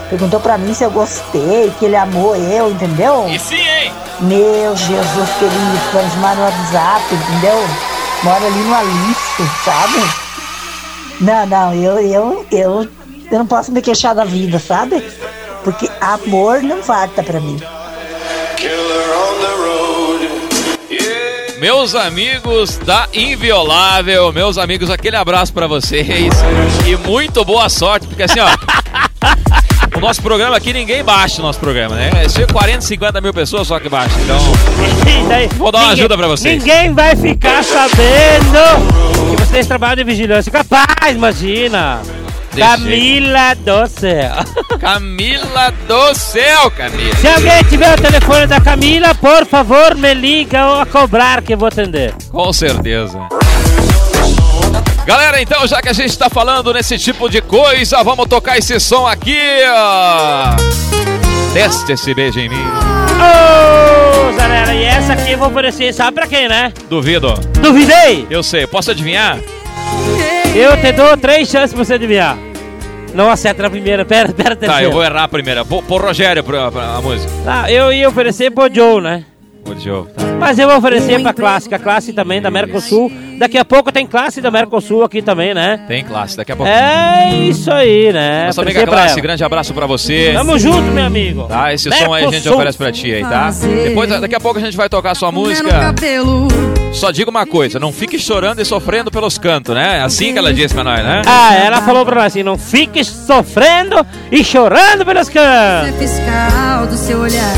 [0.09, 3.27] perguntou pra mim se eu gostei, que ele amou eu, entendeu?
[3.27, 3.91] E sim, hein?
[4.21, 7.59] Meu Jesus querido, chamar no WhatsApp, entendeu?
[8.23, 10.25] Mora ali no Alice, sabe?
[11.21, 12.87] Não, não, eu, eu, eu,
[13.31, 15.03] eu não posso me queixar da vida, sabe?
[15.63, 17.59] Porque amor não falta pra mim.
[21.65, 26.31] Meus amigos da Inviolável, meus amigos, aquele abraço pra vocês
[26.85, 28.47] e muito boa sorte, porque assim, ó,
[29.97, 32.11] o nosso programa aqui ninguém baixa o nosso programa, né?
[32.23, 34.37] É só 40, 50 mil pessoas só que baixam, então
[35.27, 36.63] daí, vou dar uma ninguém- ajuda pra vocês.
[36.63, 40.51] Ninguém vai ficar sabendo que vocês trabalham de vigilância.
[40.51, 41.99] Capaz, imagina.
[42.57, 44.31] Camila do céu.
[44.79, 47.15] Camila do céu, Camila.
[47.15, 51.53] Se alguém tiver o telefone da Camila, por favor, me liga ou a cobrar que
[51.53, 52.13] eu vou atender.
[52.31, 53.19] Com certeza.
[55.05, 58.79] Galera, então, já que a gente tá falando nesse tipo de coisa, vamos tocar esse
[58.79, 59.37] som aqui,
[59.67, 60.55] ó.
[61.53, 62.65] Teste esse beijo em mim.
[63.15, 66.73] Ô, Zanella, e essa aqui eu vou oferecer, sabe pra quem, né?
[66.89, 67.33] Duvido.
[67.61, 68.25] Duvidei!
[68.29, 69.37] Eu sei, posso adivinhar?
[70.55, 72.37] Eu te dou três chances pra você adivinhar.
[73.13, 74.83] Não acerta na primeira, pera, pera, Tá, terceira.
[74.83, 75.63] eu vou errar a primeira.
[75.65, 77.31] Pôr Rogério pra, pra a música.
[77.43, 79.25] Tá, eu ia oferecer pro Joe, né?
[79.65, 80.25] Tá.
[80.39, 83.11] Mas eu vou oferecer pra clássica, classe também da Mercosul.
[83.39, 85.83] Daqui a pouco tem classe da Mercosul aqui também, né?
[85.87, 86.71] Tem classe, daqui a pouco.
[86.71, 88.45] É isso aí, né?
[88.45, 89.21] Nossa amiga Oferecer pra Classe, ela.
[89.21, 90.31] grande abraço pra você.
[90.33, 91.43] Tamo junto, meu amigo.
[91.43, 92.53] Tá, esse som aí a gente Mercosul.
[92.53, 93.49] oferece pra ti aí, tá?
[93.83, 95.93] Depois, daqui a pouco a gente vai tocar a sua música.
[96.93, 100.01] Só diga uma coisa, não fique chorando e sofrendo pelos cantos, né?
[100.01, 101.23] Assim que ela disse pra nós, né?
[101.25, 105.97] Ah, ela falou pra nós assim, não fique sofrendo e chorando pelos cantos.
[105.99, 107.51] fiscal do seu olhar.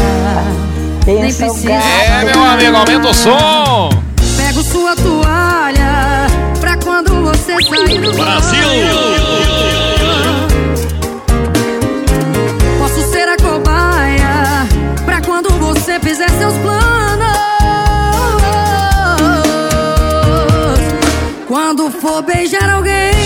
[1.07, 1.71] Nem precisa.
[1.71, 3.89] É, meu amigo, aumenta o som.
[4.35, 6.27] Pego sua toalha
[6.59, 8.67] pra quando você sair do Brasil!
[12.77, 14.67] Posso ser a cobaia
[15.05, 17.37] pra quando você fizer seus planos.
[21.47, 23.16] Quando for beijar alguém,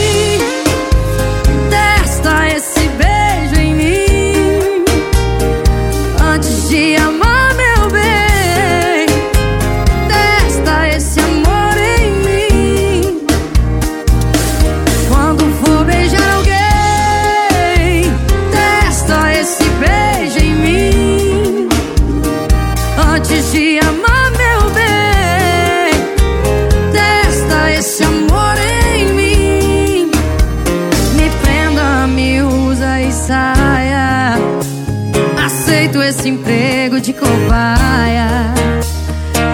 [36.21, 38.53] esse emprego de cobaia.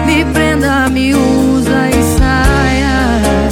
[0.04, 3.48] Me prenda, me usa e saia.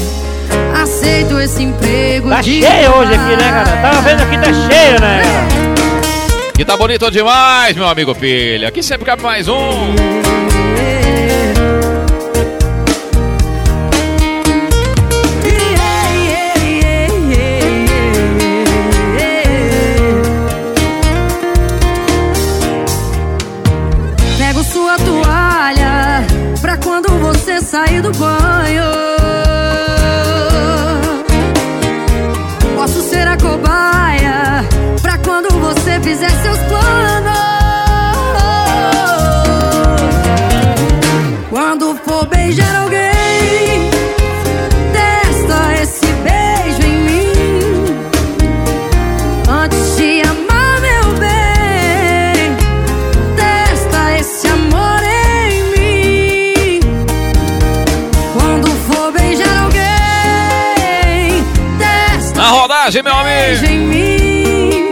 [0.82, 3.76] Aceito esse emprego Tá de cheio hoje aqui, né, cara?
[3.80, 5.22] Tava vendo aqui, tá cheio, né?
[6.54, 8.68] Que tá bonito demais, meu amigo filho.
[8.68, 9.94] Aqui sempre cabe mais um.
[27.66, 28.84] Sair do banho.
[32.76, 34.64] Posso ser a cobaia
[35.02, 37.36] pra quando você fizer seus planos.
[41.50, 42.65] Quando for beijar
[62.86, 63.34] rodagem, meu amigo.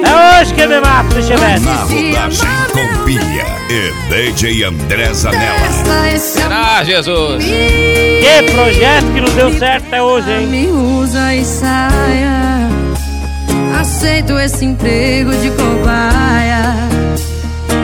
[0.04, 1.60] É hoje que eu me mato, Chevette.
[1.60, 6.18] Na rodagem com pilha e DJ André Zanella.
[6.18, 7.44] Será, Jesus?
[7.44, 10.46] Que projeto que não deu certo até hoje, hein?
[10.46, 12.68] Me usa e saia.
[13.80, 16.74] Aceito esse emprego de cobaia.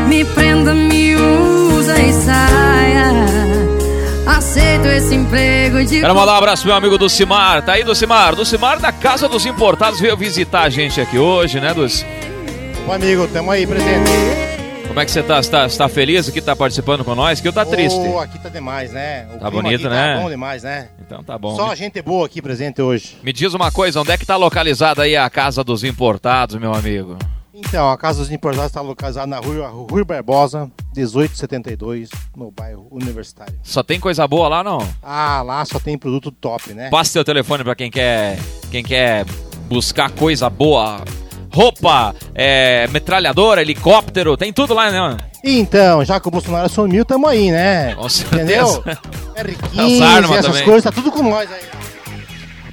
[0.08, 2.69] Me prenda, me usa e saia.
[4.50, 7.64] Aceito esse emprego de Quero mandar um abraço pro meu amigo Dulcimar.
[7.64, 8.34] Tá aí, Dulcimar?
[8.34, 12.04] Dulcimar da Casa dos Importados veio visitar a gente aqui hoje, né, Dulce?
[12.84, 14.10] Ô amigo, tamo aí presente.
[14.88, 15.40] Como é que você tá?
[15.40, 17.40] Você tá, você tá feliz que tá participando com nós?
[17.40, 17.96] Que eu tá triste.
[17.96, 19.28] Ô, aqui tá demais, né?
[19.32, 20.16] O Tá bonito, aqui né?
[20.16, 20.88] Tá bom demais, né?
[21.00, 21.54] Então tá bom.
[21.54, 23.18] Só gente boa aqui presente hoje.
[23.22, 26.74] Me diz uma coisa, onde é que tá localizada aí a Casa dos Importados, meu
[26.74, 27.16] amigo?
[27.54, 33.54] Então, a Casa dos Importados está localizada na rua Rui Barbosa, 1872, no bairro Universitário.
[33.62, 34.78] Só tem coisa boa lá, não?
[35.02, 36.90] Ah, lá só tem produto top, né?
[36.90, 38.38] Passa seu telefone pra quem quer,
[38.70, 39.24] quem quer
[39.68, 41.02] buscar coisa boa.
[41.52, 45.16] Roupa, é, metralhadora, helicóptero, tem tudo lá, né?
[45.42, 47.94] Então, já que o Bolsonaro sumiu, tamo aí, né?
[47.94, 48.42] Com certeza.
[48.42, 48.82] Entendeu?
[49.34, 50.64] É As riquinho, armas essas também.
[50.64, 51.62] coisas, tá tudo com nós aí.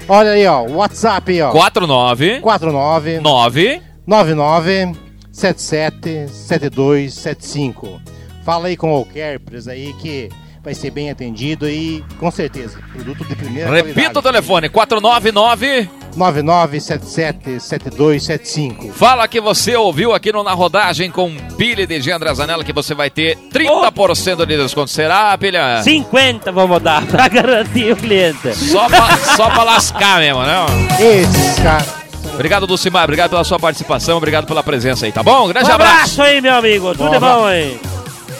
[0.09, 1.51] Olha aí, ó, WhatsApp aí, ó.
[1.51, 5.06] 49 49 9 99
[5.37, 8.01] 77 7275.
[8.43, 10.29] Fala aí com o Kerpres aí que
[10.63, 17.59] vai ser bem atendido e com certeza, produto de primeira Repita o telefone, 499 9977
[17.59, 18.91] 7275.
[18.93, 22.95] Fala que você ouviu aqui no Na Rodagem com Pilha de Jean Zanella que você
[22.95, 24.89] vai ter 30% de desconto.
[24.89, 25.83] Será, Pilha?
[25.83, 28.55] 50 vamos dar pra garantir o cliente.
[28.55, 30.65] Só pra, só pra lascar mesmo, né?
[30.99, 31.96] Esses caras são
[32.37, 33.03] Obrigado, Dulcimar.
[33.03, 34.17] Obrigado pela sua participação.
[34.17, 35.47] Obrigado pela presença aí, tá bom?
[35.47, 35.93] Grande Um abraço.
[35.93, 36.93] abraço aí, meu amigo.
[36.95, 37.79] Tudo de bom aí.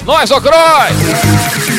[0.06, 1.77] Nós, ô Croix!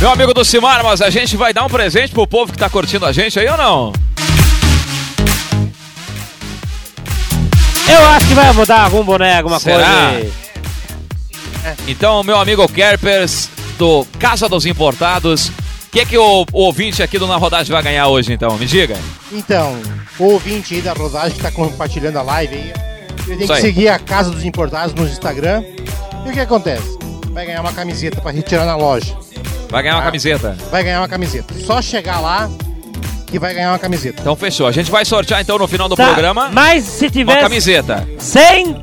[0.00, 3.04] Meu amigo Dulcimar, mas a gente vai dar um presente pro povo que tá curtindo
[3.04, 3.92] a gente aí ou não?
[7.90, 9.76] Eu acho que vai mudar algum boné, alguma Será?
[9.76, 10.32] coisa aí.
[11.88, 15.52] Então, meu amigo Kerpers, do Casa dos Importados, o
[15.90, 18.56] que, que o, o ouvinte aqui do Na Rodagem vai ganhar hoje, então?
[18.56, 18.96] Me diga.
[19.32, 19.76] Então,
[20.18, 22.72] o ouvinte aí da rodagem que tá compartilhando a live aí,
[23.26, 23.60] ele tem Isso que aí.
[23.60, 25.64] seguir a Casa dos Importados no Instagram.
[26.24, 26.96] E o que acontece?
[27.32, 29.16] Vai ganhar uma camiseta pra retirar na loja.
[29.70, 30.56] Vai ganhar uma camiseta.
[30.70, 31.54] Vai ganhar uma camiseta.
[31.64, 32.48] Só chegar lá
[33.26, 34.20] que vai ganhar uma camiseta.
[34.20, 34.66] Então fechou.
[34.66, 38.08] A gente vai sortear então no final do Tá, programa Mas se uma tiver camiseta.
[38.18, 38.82] 100,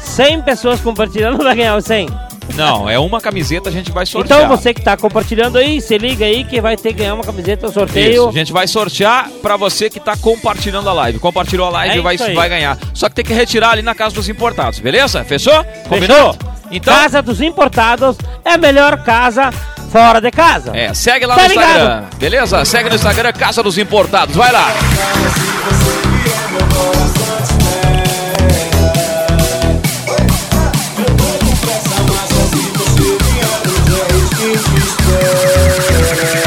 [0.00, 2.08] 100 pessoas compartilhando, vai ganhar os 100.
[2.56, 4.40] Não, é uma camiseta a gente vai sortear.
[4.42, 7.22] Então você que tá compartilhando aí, se liga aí que vai ter que ganhar uma
[7.24, 8.28] camiseta no Isso, sorteio.
[8.28, 11.18] a gente vai sortear pra você que tá compartilhando a live.
[11.20, 12.34] Compartilhou a live É e vai, isso aí.
[12.34, 12.76] vai ganhar.
[12.92, 15.22] Só que tem que retirar ali na casa dos importados, beleza?
[15.24, 15.64] Fechou?
[15.88, 16.36] Fechou?
[16.72, 19.50] Então, Casa dos Importados é a melhor casa
[19.90, 20.70] fora de casa.
[20.74, 21.68] é, segue lá Tá no ligado?
[21.70, 22.64] Instagram, beleza?
[22.64, 24.68] Segue no Instagram Casa dos Importados, vai lá.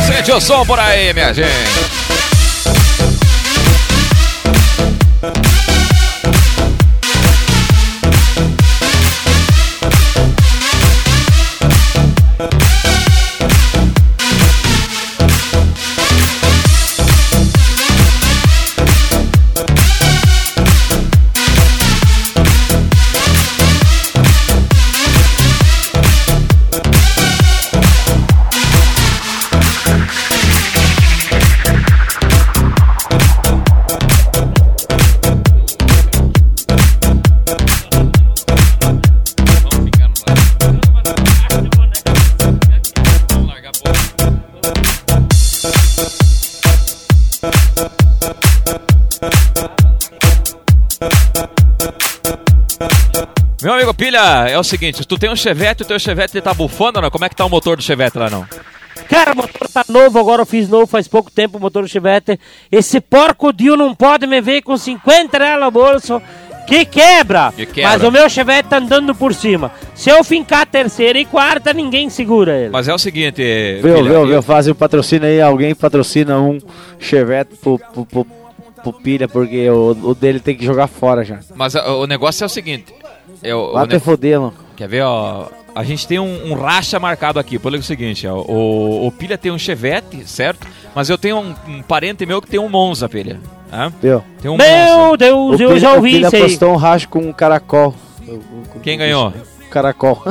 [0.08, 2.13] Sente o som por aí, minha gente.
[54.18, 57.12] É o seguinte, tu tem um Chevette, o teu Chevette tá bufando ou não?
[57.12, 58.46] Como é que tá o motor do Chevette lá não?
[59.10, 61.90] Cara, o motor tá novo, agora eu fiz novo faz pouco tempo o motor do
[61.90, 62.40] Chevette.
[62.72, 66.22] Esse porco Dio não pode me ver com 50 reais no bolso.
[66.66, 67.52] Que quebra.
[67.56, 67.92] Que quebra.
[67.92, 69.72] Mas o meu Chevette tá andando por cima.
[69.94, 72.70] Se eu fincar a terceira e quarta, ninguém segura ele.
[72.70, 73.44] Mas é o seguinte,
[73.82, 74.42] Viu, Pilha, viu, viu?
[74.42, 76.60] Faz o patrocínio aí, alguém patrocina um
[77.00, 78.28] Chevette pro, pro, pro,
[78.82, 81.40] pro Pilha, porque o, o dele tem que jogar fora já.
[81.54, 82.94] mas ah, o negócio é o seguinte,
[83.44, 84.54] é o, o Vai ne- até foder, mano.
[84.76, 85.48] Quer ver, ó?
[85.76, 89.52] A gente tem um, um racha marcado aqui, pelo seguinte, ó, o, o Pilha tem
[89.52, 90.68] um Chevette, certo?
[90.94, 93.40] Mas eu tenho um, um parente meu que tem um Monza, Pilha.
[93.72, 93.92] hã?
[94.02, 94.24] Viu?
[94.42, 94.68] Tem um Meu
[94.98, 95.18] Monza.
[95.18, 96.42] Deus, eu Pilha- já o ouvi isso aí.
[96.44, 97.96] postou um racho com um caracol.
[98.84, 99.34] Quem ganhou?
[99.72, 100.22] Caracol.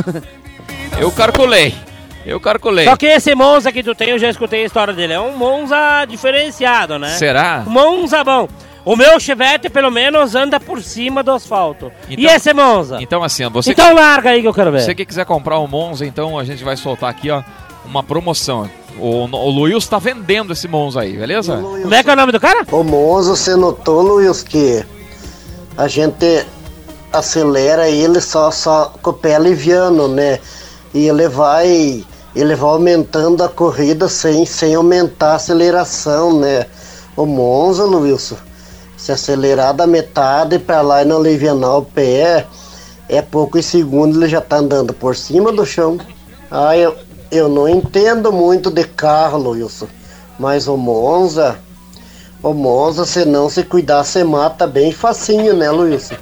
[0.98, 1.74] Eu calculei.
[2.24, 2.84] Eu calculei.
[2.84, 5.14] Só que esse Monza que tu tem, eu já escutei a história dele.
[5.14, 7.08] É um Monza diferenciado, né?
[7.10, 7.64] Será?
[7.66, 8.48] Um Monza bom.
[8.84, 11.92] O meu Chevette, pelo menos, anda por cima do asfalto.
[12.08, 12.98] e Então- esse Monza?
[13.00, 14.80] Então assim, você Então larga aí que eu quero ver.
[14.82, 17.42] Você que quiser comprar um Monza, então a gente vai soltar aqui, ó,
[17.84, 18.68] uma promoção.
[18.98, 21.56] O, o Luiz tá vendendo esse Monza aí, beleza?
[21.56, 22.66] Como é que é o nome do cara?
[22.70, 24.84] Ô Monza, você notou, Luiz, que
[25.76, 26.44] a gente
[27.12, 30.40] acelera ele só, só com o pé aliviano, né?
[30.92, 32.04] E ele vai,
[32.34, 36.66] ele vai aumentando a corrida sem, sem aumentar a aceleração, né?
[37.16, 38.34] O Monza, Luiz,
[39.02, 42.46] se acelerar da metade para lá e não alivianar o pé,
[43.08, 45.98] é poucos segundos ele já tá andando por cima do chão.
[46.48, 46.94] Ah, eu,
[47.28, 49.88] eu não entendo muito de carro, Wilson,
[50.38, 51.58] mas o Monza,
[52.40, 56.14] o Monza, se não se cuidar, você mata bem facinho, né, Wilson?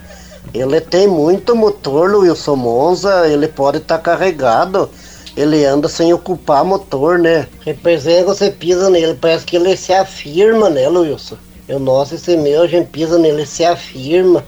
[0.54, 4.88] Ele tem muito motor, Wilson Monza, ele pode estar carregado,
[5.36, 7.46] ele anda sem ocupar motor, né?
[7.60, 11.36] Representa você pisa nele, parece que ele se afirma, né, Wilson?
[11.70, 14.44] Eu, nossa, esse meu, a gente pisa nele, se afirma.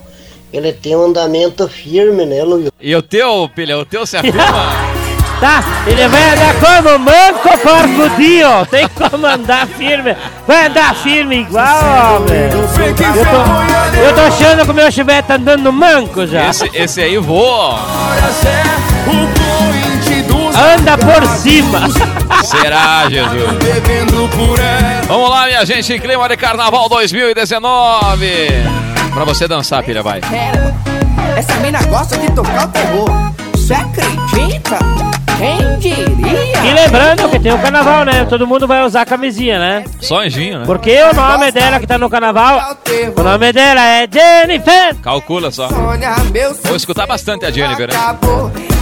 [0.52, 2.68] Ele tem um andamento firme, né, Luiz?
[2.80, 4.42] E o teu, Pilha, o teu se afirma?
[5.40, 5.60] Tá?
[5.88, 8.64] Ele vai andar como manco porcudinho.
[8.70, 10.16] Tem como andar firme.
[10.46, 12.44] Vai andar firme igual, homem.
[12.44, 16.48] Eu tô, eu tô achando que o meu chivete tá andando manco já.
[16.48, 17.80] Esse, esse aí voa.
[20.54, 21.80] Anda por cima.
[22.44, 23.42] Será, Jesus?
[25.06, 28.26] Vamos lá, minha gente, em clima de carnaval 2019.
[29.14, 30.20] Pra você dançar, filha, vai.
[31.36, 33.10] Essa mina gosta de tocar o terror.
[33.54, 34.78] Você acredita?
[35.38, 36.64] Quem diria?
[36.64, 38.24] E lembrando que tem o carnaval, né?
[38.26, 39.84] Todo mundo vai usar camisinha, né?
[40.00, 40.66] Só anjinho, né?
[40.66, 42.76] Porque o nome dela que tá no carnaval,
[43.16, 44.94] o nome dela é Jennifer.
[45.02, 45.68] Calcula só.
[46.64, 48.16] Vou escutar bastante a Jennifer, né?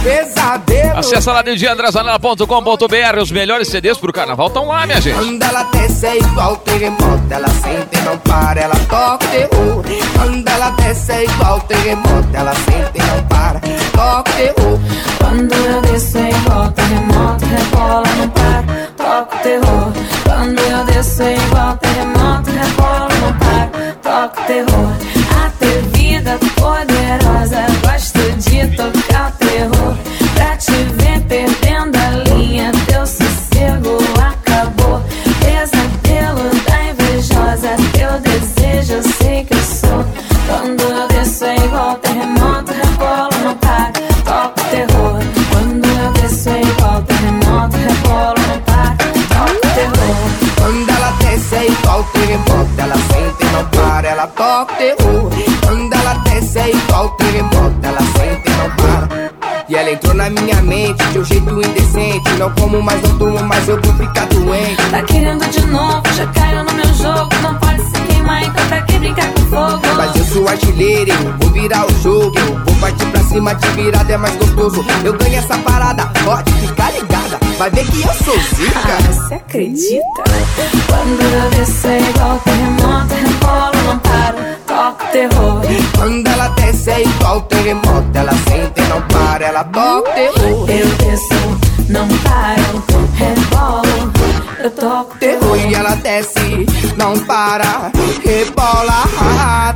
[0.03, 0.97] Pesadelo.
[0.99, 3.21] Acesse lá de andresanela.com.br.
[3.21, 5.15] Os melhores CDs pro carnaval estão lá, minha gente.
[5.15, 9.83] Quando ela desce é igual terremoto, ela sente e não para, ela toca o terror.
[10.15, 13.59] Quando ela desce é igual terremoto, ela sente e não para,
[13.93, 14.79] toca o terror.
[15.31, 18.63] Quando eu desço é igual terremoto, rebola, não para,
[18.97, 19.93] toca o terror.
[20.23, 24.91] Quando eu desço é igual terremoto, rebola, não para, toca o terror.
[25.45, 29.95] Atrevida, poderosa, gosto de tocar o terror.
[30.33, 35.01] Pra te ver perdendo a linha, teu sossego acabou.
[35.39, 40.05] Pesadelo da invejosa, teu desejo eu sei que sou.
[40.47, 43.91] Quando eu desço é igual terremoto, rebola, não para,
[44.23, 45.19] toca o terror.
[45.51, 48.95] Quando eu desço é igual terremoto, rebola, não para,
[49.29, 50.15] toca o terror.
[50.55, 55.29] Quando ela desce é igual terremoto, ela sente não para, ela toca terror.
[55.65, 58.30] Quando ela desce é igual terremoto, ela sente
[59.71, 62.29] e ela entrou na minha mente de um jeito indecente.
[62.37, 64.75] Não como mais, não durmo mais, eu vou ficar doente.
[64.91, 67.29] Tá querendo de novo, já caiu no meu jogo.
[67.41, 69.81] Não pode se queimar, então pra que brincar com fogo?
[69.95, 72.37] Mas eu sou artilheiro, eu vou virar o jogo.
[72.37, 74.85] Eu vou partir pra cima, de virada é mais gostoso.
[75.05, 77.39] Eu ganho essa parada, pode ficar ligada.
[77.57, 78.97] Vai ver que eu sou zica.
[79.07, 80.23] Você acredita?
[80.87, 84.50] Quando eu desço é igual terremoto, rebola, não para,
[84.81, 85.61] toca o terror.
[85.95, 90.69] Quando ela desce é igual terremoto, ela sente e não para, ela toca o terror.
[90.69, 94.11] Eu desço, não paro, rebolo,
[94.63, 96.65] eu toco o terror e ela desce,
[96.97, 97.91] não para,
[98.23, 99.03] rebola,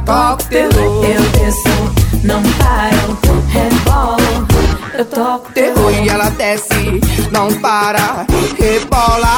[0.06, 1.06] toca o terror.
[1.06, 3.18] Eu desço, não paro,
[3.50, 4.48] rebolo,
[4.98, 7.02] eu toco Terror e ela desce,
[7.32, 8.26] não para,
[8.58, 9.38] rebola,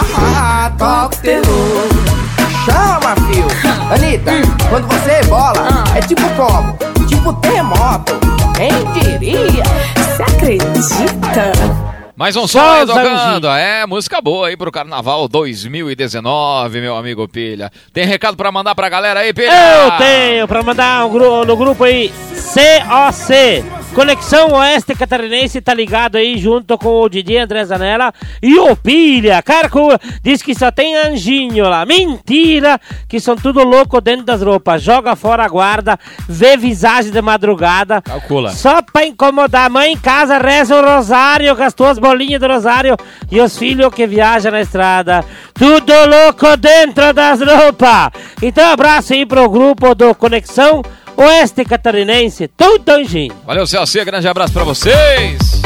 [0.77, 2.26] toca o terror.
[2.67, 3.47] Chama, fio.
[3.93, 4.31] Anitta,
[4.69, 6.77] quando você rebola, é tipo como?
[7.07, 8.13] Tipo terremoto.
[8.55, 9.63] Quem diria?
[9.95, 11.76] Você acredita?
[12.17, 13.47] Mais um som Só tocando.
[13.47, 17.71] É, música boa aí pro Carnaval 2019, meu amigo Pilha.
[17.93, 19.51] Tem recado pra mandar pra galera aí, Pilha?
[19.51, 22.11] Eu tenho pra mandar um gru- no grupo aí
[22.53, 23.63] COC.
[23.93, 28.13] Conexão Oeste Catarinense tá ligado aí junto com o Didi André Zanella
[28.43, 29.41] e o Pilha.
[29.41, 29.87] Carco
[30.21, 31.83] diz que só tem anjinho lá.
[31.85, 32.79] Mentira!
[33.07, 34.83] Que são tudo louco dentro das roupas.
[34.83, 35.97] Joga fora a guarda,
[36.27, 38.01] vê visagem de madrugada.
[38.01, 38.51] Calcula.
[38.51, 42.47] Só pra incomodar a mãe em casa, reza o rosário com as tuas bolinhas do
[42.47, 42.95] rosário
[43.29, 45.25] e os filhos que viajam na estrada.
[45.53, 48.11] Tudo louco dentro das roupas.
[48.41, 50.81] Então, abraço aí pro grupo do Conexão
[51.17, 53.35] Oeste Catarinense, tudo anjinho.
[53.45, 55.61] Valeu, CLC, grande abraço pra vocês.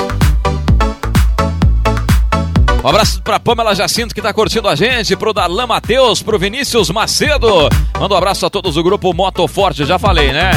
[2.84, 6.89] Um abraço pra Pamela Jacinto que tá curtindo a gente, pro Darlan Matheus, pro Vinícius
[6.89, 7.70] Macedo.
[8.00, 10.52] Manda um abraço a todos do grupo Moto Forte, já falei, né?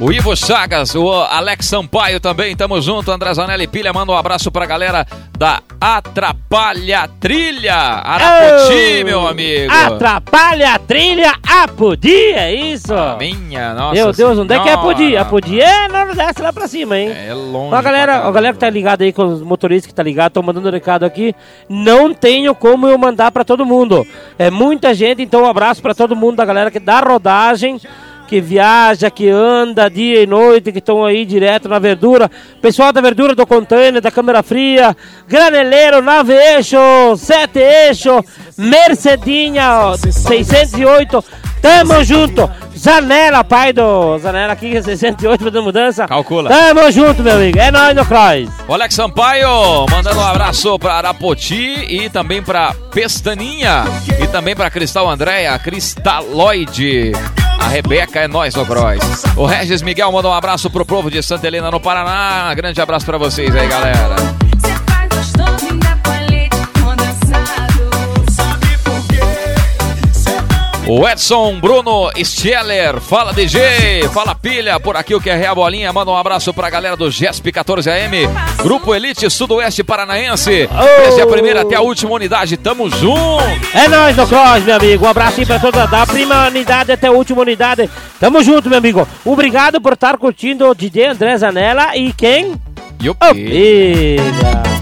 [0.00, 3.10] O Ivo Chagas, o Alex Sampaio também, tamo junto.
[3.12, 5.06] André Zanelli Pilha, manda um abraço pra galera
[5.38, 9.70] da Atrapalha Trilha, Arapoti, Oh, meu amigo.
[9.70, 12.94] Atrapalha a trilha, Apodi, é isso?
[13.18, 15.04] Minha, nossa Meu Deus, onde é que é Apodi?
[15.04, 15.20] Senhora.
[15.20, 17.10] Apodi é Nordeste lá pra cima, hein?
[17.10, 17.74] É longe.
[17.74, 20.32] Ó, a galera, a galera que tá ligada aí com os motoristas que tá ligado,
[20.32, 21.34] tô mandando recado aqui.
[21.68, 24.06] Não tenho como eu mandar pra todo mundo.
[24.38, 27.78] É muita gente, então um abraço pra todo mundo da galera que dá rodagem,
[28.30, 32.30] que viaja, que anda dia e noite, que estão aí direto na verdura.
[32.62, 36.78] Pessoal da verdura do container, da câmera fria, graneleiro, nave eixo,
[37.16, 38.24] sete eixo,
[38.56, 41.24] Mercedinha, ó, 608.
[41.60, 42.48] Tamo junto.
[42.78, 46.06] Zanela, pai do Zanela aqui, 608 fazendo mudança.
[46.06, 46.48] Calcula.
[46.48, 47.58] Tamo junto, meu amigo.
[47.58, 48.48] É nóis no Cross.
[48.68, 53.84] O Alex Sampaio mandando um abraço pra Arapoti e também pra Pestaninha
[54.22, 57.12] e também pra Cristal Andréia, Cristaloide.
[57.60, 58.98] A Rebeca é nós, ô Croix.
[59.36, 62.52] O Regis Miguel manda um abraço pro povo de Santa Helena, no Paraná.
[62.54, 64.16] Grande abraço pra vocês aí, galera.
[70.92, 75.92] O Edson Bruno Steller, fala DJ, fala pilha, por aqui o que é Real Bolinha,
[75.92, 78.28] manda um abraço pra galera do GESP 14AM,
[78.60, 80.68] Grupo Elite Sudoeste Paranaense,
[80.98, 83.44] desde a primeira até a última unidade, tamo junto!
[83.72, 85.06] É nóis no Cross, meu amigo.
[85.06, 87.88] Um abraço aí pra toda da primeira unidade até a última unidade.
[88.18, 89.06] Tamo junto, meu amigo.
[89.24, 92.54] Obrigado por estar curtindo o DJ André Zanella e quem?
[93.00, 94.79] E o Pilha.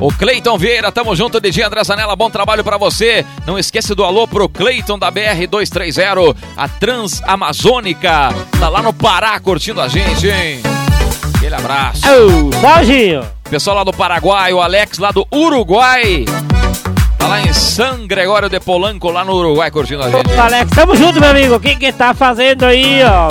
[0.00, 3.26] O Cleiton Vieira, tamo junto, DJ André Zanella, bom trabalho pra você.
[3.44, 8.32] Não esquece do alô pro Cleiton da BR-230, a Transamazônica.
[8.60, 10.60] Tá lá no Pará curtindo a gente, hein?
[11.34, 12.02] Aquele abraço.
[12.06, 13.26] Ô, Salginho.
[13.50, 16.24] Pessoal lá do Paraguai, o Alex lá do Uruguai.
[17.18, 20.32] Tá lá em San Gregório de Polanco, lá no Uruguai, curtindo a gente.
[20.32, 21.56] Ô, Alex, tamo junto, meu amigo.
[21.56, 23.28] O que que tá fazendo aí, ó?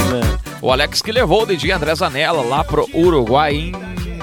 [0.61, 4.16] O Alex que levou o DJ André Zanella lá pro Uruguai em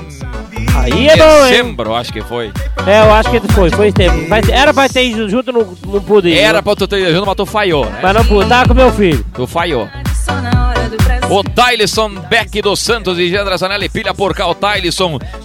[0.75, 1.51] Aí é bom, hein?
[1.51, 2.53] dezembro, acho que foi.
[2.87, 4.17] É, eu acho que foi, foi tempo.
[4.29, 6.39] Mas era pra ter ido junto, não, não pude ir.
[6.39, 6.63] Era né?
[6.63, 8.01] pra tu ter ido junto, mas tu falhou, né?
[8.03, 9.25] Mas não pude, tava com meu filho.
[9.35, 9.89] Tu falhou.
[11.31, 14.47] O Tylisson Beck dos Santos e André Zanelli pilha por cá.
[14.47, 14.55] O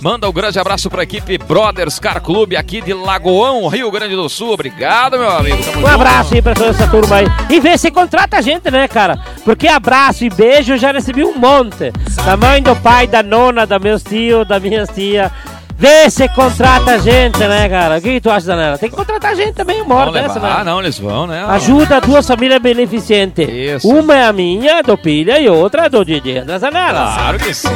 [0.01, 4.27] manda um grande abraço pra equipe Brothers Car Clube aqui de Lagoão, Rio Grande do
[4.30, 4.53] Sul.
[4.53, 5.57] Obrigado, meu amigo.
[5.63, 5.88] Tamo Um junto.
[5.88, 7.25] abraço aí pra toda essa turma aí.
[7.49, 9.17] E vê se contrata a gente, né, cara?
[9.43, 11.91] Porque abraço e beijo eu já recebi um monte.
[12.25, 15.32] Da mãe, do pai, da nona, da meus tios, da minha tia.
[15.80, 17.99] Vê se contrata a gente, né, cara?
[17.99, 18.77] O que, tu acha, Danela?
[18.77, 20.55] Tem que contratar a gente também, uma hora dessa, né?
[20.59, 21.41] Ah, não, eles vão, né?
[21.47, 23.47] Ajuda duas famílias beneficentes.
[23.47, 23.88] Isso.
[23.88, 27.13] Uma é a minha, do Pilha, e outra do DJ da Zanella.
[27.15, 27.69] Claro que sim.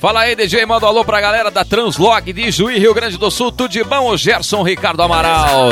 [0.00, 3.30] Fala aí, DJ, manda um alô pra galera da Translog de Juí, Rio Grande do
[3.30, 3.52] Sul.
[3.52, 5.68] Tudo de bom, o Gerson Ricardo Amaral.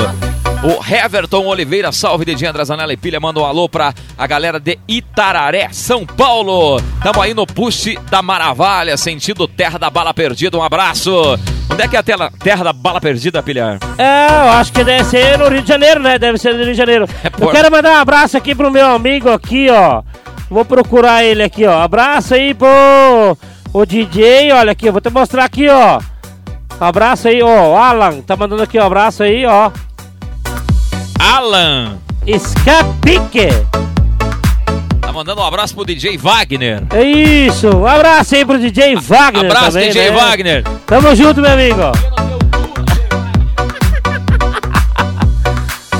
[0.66, 4.58] O Heverton Oliveira, salve DJ André Zanella e Pilha, manda um alô pra a galera
[4.58, 6.80] de Itararé, São Paulo.
[7.04, 10.58] Tamo aí no push da Maravilha, sentido Terra da Bala Perdida.
[10.58, 11.38] Um abraço.
[11.70, 13.78] Onde é que é a tela- Terra da Bala Perdida, Pilha?
[13.96, 16.18] É, eu acho que deve ser no Rio de Janeiro, né?
[16.18, 17.06] Deve ser no Rio de Janeiro.
[17.22, 20.02] Eu por- quero mandar um abraço aqui pro meu amigo aqui, ó.
[20.50, 21.80] Vou procurar ele aqui, ó.
[21.80, 23.36] Abraço aí pro
[23.72, 26.00] o DJ, olha aqui, eu vou te mostrar aqui, ó.
[26.80, 27.72] Abraço aí, ó.
[27.72, 28.84] O Alan tá mandando aqui, ó.
[28.86, 29.70] Abraço aí, ó.
[31.18, 31.98] Alan.
[32.26, 33.48] Escapique.
[35.00, 36.82] Tá mandando um abraço pro DJ Wagner.
[36.92, 37.68] É isso.
[37.68, 40.16] Um abraço aí pro DJ Wagner Abraço, também, DJ né?
[40.16, 40.64] Wagner.
[40.86, 41.80] Tamo junto, meu amigo.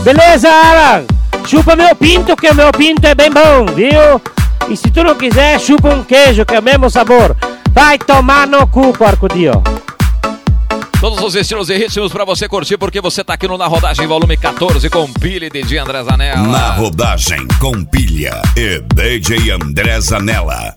[0.05, 1.05] Beleza, Alan?
[1.47, 4.21] Chupa meu pinto, que o meu pinto é bem bom, viu?
[4.69, 7.37] E se tu não quiser, chupa um queijo, que é o mesmo sabor.
[7.71, 9.63] Vai tomar no cu, porco dio.
[11.01, 14.07] Todos os estilos e ritmos pra você curtir, porque você tá aqui no Na Rodagem
[14.07, 16.49] Volume 14 com Billy DJ André Zanella.
[16.49, 20.75] Na rodagem com pilha e DJ André Zanella.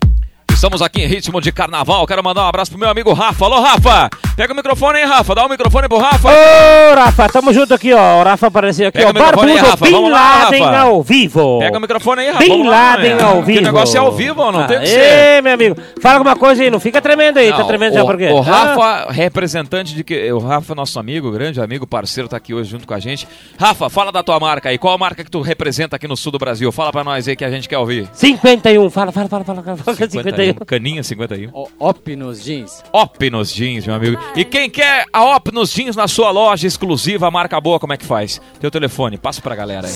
[0.60, 2.06] Estamos aqui em ritmo de carnaval.
[2.06, 3.46] Quero mandar um abraço pro meu amigo Rafa.
[3.46, 4.10] Alô, Rafa!
[4.36, 5.34] Pega o microfone aí, Rafa.
[5.34, 6.28] Dá o microfone pro Rafa.
[6.28, 8.20] Ô, Rafa, tamo junto aqui, ó.
[8.20, 9.10] O Rafa apareceu aqui, Pega ó.
[9.10, 9.84] o microfone aí, Barbudo Rafa.
[9.86, 10.78] Bin Vamos lá, Laden Rafa.
[10.80, 11.58] ao vivo.
[11.60, 12.38] Pega o microfone aí, Rafa.
[12.44, 13.22] Bin Vamos lá, Laden né?
[13.22, 13.58] ao vivo.
[13.58, 15.42] o negócio é ao vivo, não tem que ser.
[15.42, 15.76] meu amigo.
[15.98, 17.50] Fala alguma coisa aí, não fica tremendo aí.
[17.50, 18.28] tá Não, tremendo o, já por quê?
[18.28, 20.30] O Ah, Rafa, representante de que.
[20.30, 23.26] O Rafa, nosso amigo, grande amigo, parceiro, tá aqui hoje junto com a gente.
[23.58, 24.76] Rafa, fala da tua marca aí.
[24.76, 26.70] Qual a marca que tu representa aqui no sul do Brasil?
[26.70, 28.10] Fala pra nós aí que a gente quer ouvir.
[28.12, 29.62] 51, fala, fala, fala, fala.
[29.62, 30.49] fala 51.
[30.66, 31.50] Caninha 51.
[31.78, 32.82] Opnos Jeans.
[32.92, 34.20] Opnos Jeans, meu amigo.
[34.36, 38.04] E quem quer a Opnos Jeans na sua loja exclusiva, marca boa, como é que
[38.06, 38.40] faz?
[38.60, 39.92] Teu telefone, passa pra galera aí.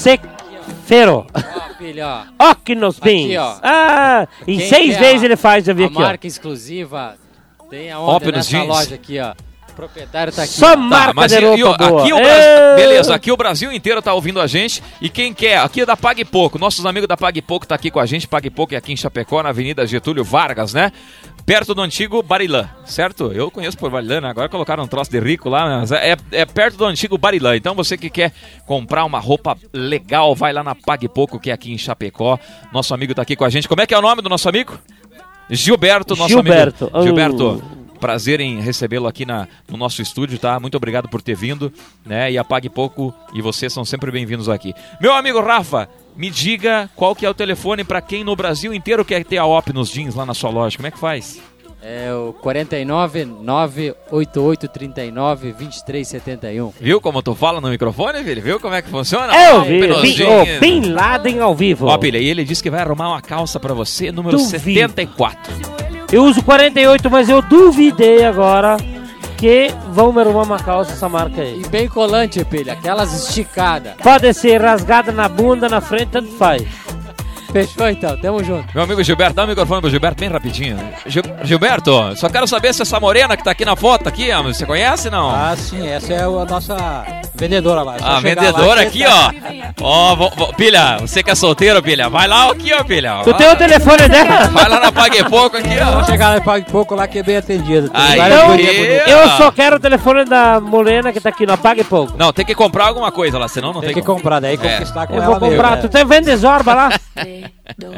[2.03, 2.51] Ó.
[2.51, 3.25] Ocnos Beans.
[3.27, 3.57] Aqui, ó.
[3.63, 6.01] Ah, em Quem seis vezes a- ele faz, eu vi a aqui, ó.
[6.01, 7.17] marca exclusiva
[7.71, 8.69] tem aonde Opnos nessa Jeans.
[8.69, 9.35] loja aqui, ó.
[9.75, 10.53] O proprietário tá aqui.
[10.53, 10.77] Só ó.
[10.77, 12.03] marca mas de e- e, roupa ó, boa.
[12.03, 12.17] aqui o!
[12.17, 14.81] Brasil, beleza, aqui o Brasil inteiro tá ouvindo a gente.
[15.01, 16.59] E quem quer, aqui é da Pague Pouco.
[16.59, 18.29] Nossos amigos da Pague Pouco tá aqui com a gente.
[18.29, 20.93] Pague Pouco é aqui em Chapecó, na Avenida Getúlio Vargas, né?
[21.45, 23.31] Perto do antigo Barilã, certo?
[23.33, 24.31] Eu conheço por Barilã, né?
[24.31, 27.55] Agora colocaram um troço de rico lá, mas é, é perto do antigo Barilã.
[27.57, 28.33] Então você que quer
[28.67, 32.39] comprar uma roupa legal, vai lá na Pague Pouco, que é aqui em Chapecó.
[32.73, 33.69] Nosso amigo tá aqui com a gente.
[33.69, 34.79] Como é que é o nome do nosso amigo?
[35.51, 36.85] Gilberto, nosso Gilberto.
[36.93, 37.03] amigo.
[37.03, 37.84] Gilberto, Oh.
[38.01, 40.59] Prazer em recebê-lo aqui na, no nosso estúdio, tá?
[40.61, 41.73] Muito obrigado por ter vindo,
[42.05, 42.31] né?
[42.31, 44.75] E apague pouco e vocês são sempre bem-vindos aqui.
[45.01, 49.05] Meu amigo Rafa, me diga qual que é o telefone para quem no Brasil inteiro
[49.05, 50.77] quer ter a OP nos jeans lá na sua loja.
[50.77, 51.41] Como é que faz?
[51.87, 56.73] É o 49 988 39 23 71.
[56.81, 58.41] Viu como tu fala no microfone, filho?
[58.41, 59.35] Viu como é que funciona?
[59.35, 59.81] Eu Ó, vi,
[60.61, 61.87] Bin, oh, Laden ao vivo.
[61.87, 64.51] Ó, Pilha, e ele disse que vai arrumar uma calça pra você, número Duvido.
[64.51, 65.94] 74.
[66.13, 68.77] Eu uso 48, mas eu duvidei agora
[69.37, 71.63] que vão me arrumar uma calça essa marca aí.
[71.63, 72.73] E bem colante, pilha.
[72.73, 73.95] Aquelas esticadas.
[74.03, 76.63] Pode ser rasgada na bunda, na frente, tanto faz.
[77.55, 78.67] Fechou então, tamo junto.
[78.75, 80.77] Meu amigo Gilberto, dá o microfone pro Gilberto bem rapidinho.
[81.07, 84.67] Gil- Gilberto, só quero saber se essa morena que tá aqui na foto aqui, você
[84.67, 85.31] conhece não?
[85.31, 86.77] Ah, sim, essa é a nossa
[87.33, 87.97] vendedora lá.
[88.01, 89.31] Só A chegar vendedora lá aqui, tá-
[89.81, 90.11] ó.
[90.13, 93.21] Ó, vo- pilha, você que é solteiro, pilha, vai lá aqui, ó, pilha.
[93.23, 94.49] Tu tem o telefone dela?
[94.49, 95.93] Vai lá na Pague Pouco aqui, ó.
[96.01, 97.89] Só chegar lá e pague pouco lá que é bem atendido.
[97.95, 98.57] Aí, então.
[99.07, 102.15] Eu só quero o telefone da morena que tá aqui, não pague pouco.
[102.19, 104.19] Não, tem que comprar alguma coisa lá, senão não tem, Tem que como.
[104.19, 104.57] comprar, daí É.
[104.57, 105.77] conquistar com Eu ela vou comprar.
[105.77, 106.89] mesmo, Tu tem vende Zorba lá?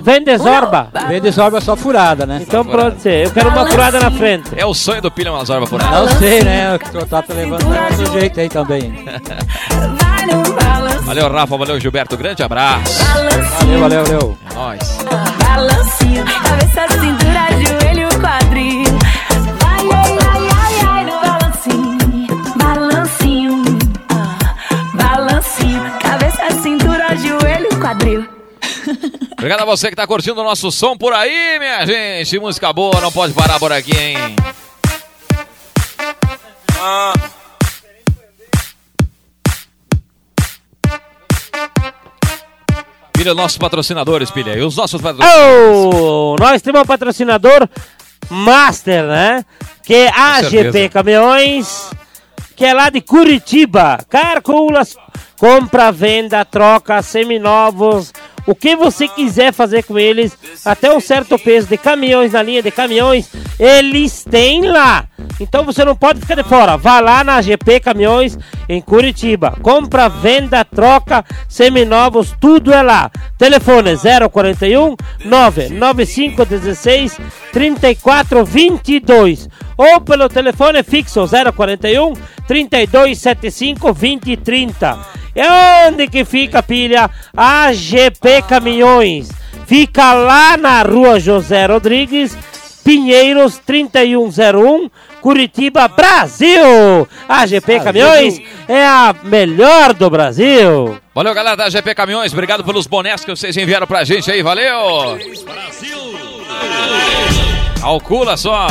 [0.03, 0.91] Vende Zorba?
[1.09, 2.39] Vende Zorba só furada, né?
[2.41, 3.25] Então pronto, você.
[3.27, 4.51] Eu quero uma furada na frente.
[4.57, 5.91] É o sonho do Pilha Malazorba por aí.
[5.91, 6.75] Não sei, né?
[6.75, 9.05] O que o tá levando é do jeito aí também.
[11.05, 13.05] Valeu, Rafa, valeu, Gilberto, grande abraço.
[13.05, 14.39] Valeu, valeu, valeu.
[14.51, 14.99] É nóis.
[29.47, 32.37] Obrigado a você que tá curtindo o nosso som por aí, minha gente.
[32.37, 34.35] Música boa, não pode parar por aqui, hein?
[43.13, 44.59] Pilha, nossos patrocinadores, Pilha.
[44.59, 45.95] E os nossos patrocinadores.
[45.95, 47.69] Oh, nós temos um patrocinador
[48.29, 49.45] master, né?
[49.85, 50.89] Que é a GP.
[50.89, 51.89] Caminhões,
[52.57, 54.05] que é lá de Curitiba.
[54.09, 54.97] Carculas,
[55.39, 58.13] compra, venda, troca, seminovos,
[58.47, 62.63] o que você quiser fazer com eles, até um certo peso de caminhões na linha
[62.63, 63.29] de caminhões,
[63.59, 65.07] eles têm lá.
[65.41, 66.77] Então você não pode ficar de fora.
[66.77, 68.39] Vá lá na GP Caminhões
[68.69, 69.59] em Curitiba.
[69.63, 73.11] Compra, venda, troca, seminovos, tudo é lá.
[73.37, 73.97] Telefone
[74.31, 77.19] 041 99516
[77.53, 82.15] 3422 ou pelo telefone fixo 041
[82.47, 84.99] 3275 2030.
[85.37, 87.11] É onde que fica, pilha?
[87.37, 89.29] A GP Caminhões.
[89.67, 92.37] Fica lá na rua José Rodrigues,
[92.83, 94.89] Pinheiros 3101,
[95.21, 97.07] Curitiba, Brasil.
[97.29, 100.97] A GP Caminhões é a melhor do Brasil.
[101.15, 102.33] Valeu, galera da GP Caminhões.
[102.33, 104.43] Obrigado pelos bonés que vocês enviaram pra gente aí.
[104.43, 105.19] Valeu!
[107.81, 108.67] Calcula só.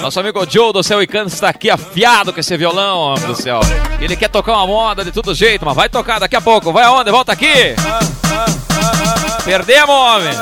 [0.00, 3.34] Nosso amigo Joe do Céu e Canto está aqui afiado com esse violão, homem do
[3.34, 3.60] céu.
[4.00, 6.72] Ele quer tocar uma moda de todo jeito, mas vai tocar daqui a pouco.
[6.72, 7.10] Vai aonde?
[7.10, 7.74] Volta aqui.
[9.44, 10.32] Perdemos, homem.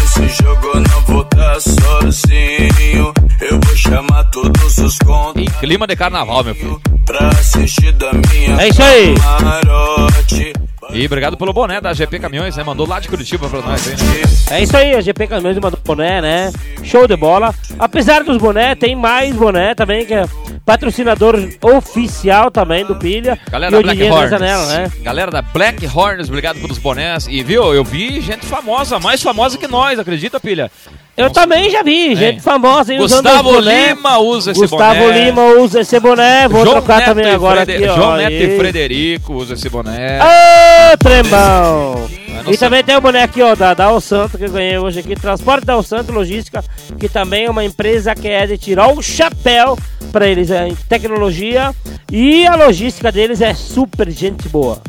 [0.00, 3.12] Nesse jogo eu não vou estar sozinho.
[3.40, 6.80] Eu vou chamar todos os contos Em clima de carnaval, meu filho.
[7.04, 9.14] pra assistir da minha É isso aí.
[9.18, 10.52] camarote.
[10.92, 12.62] E obrigado pelo boné da GP Caminhões, né?
[12.64, 14.22] Mandou lá de Curitiba pra nós aí, né?
[14.58, 16.52] É isso aí, a GP Caminhões mandou boné, né?
[16.82, 17.52] Show de bola.
[17.78, 20.24] Apesar dos boné, tem mais boné também, que é
[20.64, 23.38] patrocinador oficial também do Pilha.
[23.50, 24.92] Galera da Black da Janela, né?
[25.02, 27.26] Galera da Black Hornets, obrigado pelos bonés.
[27.28, 30.70] E viu, eu vi gente famosa, mais famosa que nós, acredita, pilha?
[31.16, 33.94] Eu também já vi, gente famosa aí usando Gustavo boné.
[33.94, 35.24] Lima usa esse Gustavo boné.
[35.24, 36.46] Lima usa esse boné.
[36.46, 37.96] Vou João trocar Neto também agora Frede- aqui, ó.
[37.96, 38.58] João Neto e.
[38.58, 40.18] Frederico usa esse boné.
[40.20, 42.06] Ô, trembão!
[42.42, 42.56] E sei.
[42.58, 45.16] também tem o boné aqui, ó, da Dal Santo, que eu ganhei hoje aqui.
[45.16, 46.62] Transporte Dal Santo Logística,
[46.98, 49.78] que também é uma empresa que é de tirar o chapéu
[50.12, 51.74] pra eles é, em tecnologia.
[52.12, 54.82] E a logística deles é super gente boa.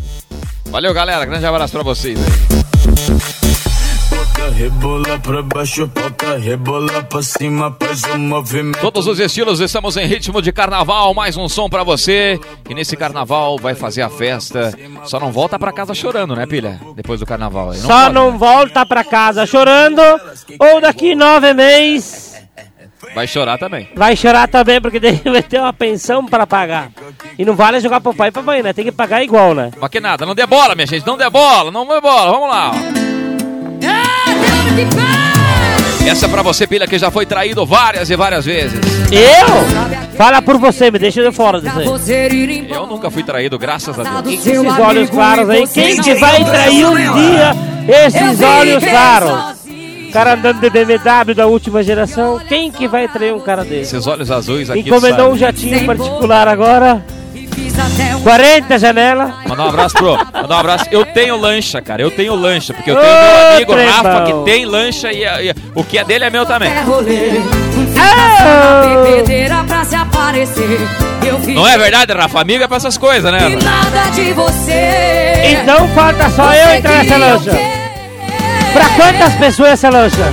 [0.66, 1.24] Valeu, galera.
[1.26, 3.47] Grande abraço pra vocês aí.
[4.46, 8.80] Rebola pra baixo, bota, rebola pra cima, faz um movimento.
[8.80, 11.14] Todos os estilos, estamos em ritmo de carnaval.
[11.14, 12.40] Mais um som pra você.
[12.70, 14.74] E nesse carnaval vai fazer a festa.
[15.06, 16.80] Só não volta pra casa chorando, né, pilha?
[16.96, 17.72] Depois do carnaval.
[17.72, 17.78] aí.
[17.80, 18.38] Só pode, não né?
[18.38, 20.02] volta pra casa chorando,
[20.60, 22.38] ou daqui nove meses
[23.14, 23.90] Vai chorar também.
[23.96, 26.92] vai chorar também, porque daí vai ter uma pensão pra pagar.
[27.38, 28.72] E não vale jogar pro pai e pra mãe, né?
[28.74, 29.72] Tem que pagar igual, né?
[29.80, 31.06] Mas que nada, não dê bola, minha gente.
[31.06, 32.32] Não dê bola, não dê bola.
[32.32, 32.72] Vamos lá.
[32.74, 33.17] ó.
[36.08, 38.80] Essa é pra você, pilha, que já foi traído várias e várias vezes.
[39.12, 40.16] Eu?
[40.16, 42.68] Fala por você, me deixa de fora disso aí.
[42.70, 44.46] Eu nunca fui traído, graças a Deus.
[44.46, 47.56] Esses olhos claros aí, quem que vai trair um dia
[48.06, 49.58] esses olhos claros?
[50.12, 53.96] Cara andando de BMW da última geração, quem que vai trair um cara desse?
[53.96, 54.80] Esses olhos azuis aqui.
[54.80, 55.36] Encomendou sabe?
[55.36, 57.06] um jatinho particular agora.
[58.24, 59.36] 40 janela.
[59.48, 60.18] Mandar um abraço pro.
[60.18, 60.86] Mandar um abraço.
[60.92, 62.02] Eu tenho lancha, cara.
[62.02, 62.74] Eu tenho lancha.
[62.74, 63.94] Porque eu tenho Ô, meu amigo trembão.
[63.94, 66.70] Rafa que tem lancha e, e o que é dele é meu também.
[71.42, 72.42] Fiz Não é verdade, Rafa?
[72.42, 73.40] Amigo é pra essas coisas, né?
[73.64, 75.62] nada de você.
[75.62, 77.52] Então falta só eu entrar nessa lancha.
[78.74, 80.32] Pra quantas pessoas essa lancha?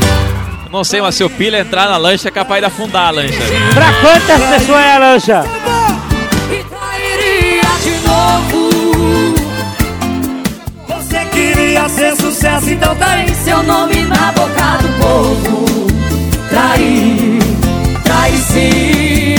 [0.70, 3.38] Não sei, mas se o pilha entrar na lancha é capaz de afundar a lancha.
[3.72, 5.44] Pra quantas pessoas é a lancha?
[8.14, 9.34] Novo.
[10.88, 13.06] Você queria ser sucesso, então tá
[13.42, 15.64] Seu nome na boca do povo.
[16.48, 17.38] Trair,
[18.04, 19.34] trair sim.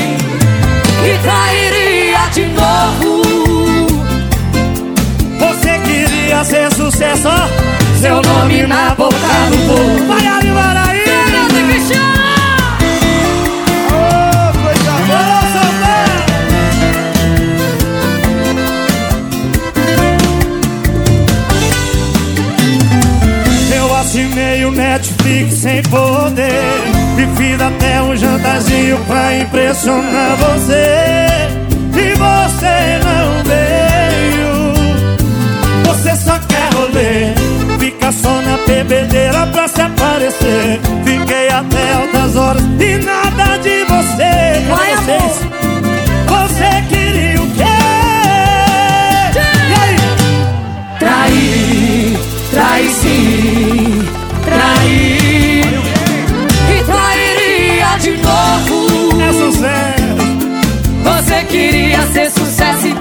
[1.05, 3.21] E trairia de novo.
[5.39, 7.29] Você queria ser sucesso,
[8.01, 10.07] Seu nome na boca do povo.
[10.07, 12.14] Vai ali, vai aí Fernando Cristiano
[25.35, 26.63] Netflix sem poder.
[27.35, 31.25] Fiz até um jantarzinho pra impressionar você.
[31.93, 34.73] E você não veio.
[35.85, 37.33] Você só quer rolê.
[37.77, 40.79] Fica só na bebedeira pra se aparecer.
[41.03, 44.63] Fiquei até altas horas e nada de você.
[44.69, 45.41] Cadê vocês?
[46.27, 47.63] Você queria o quê?
[50.99, 52.19] Trair,
[52.51, 54.07] trair sim.
[54.45, 55.24] Trair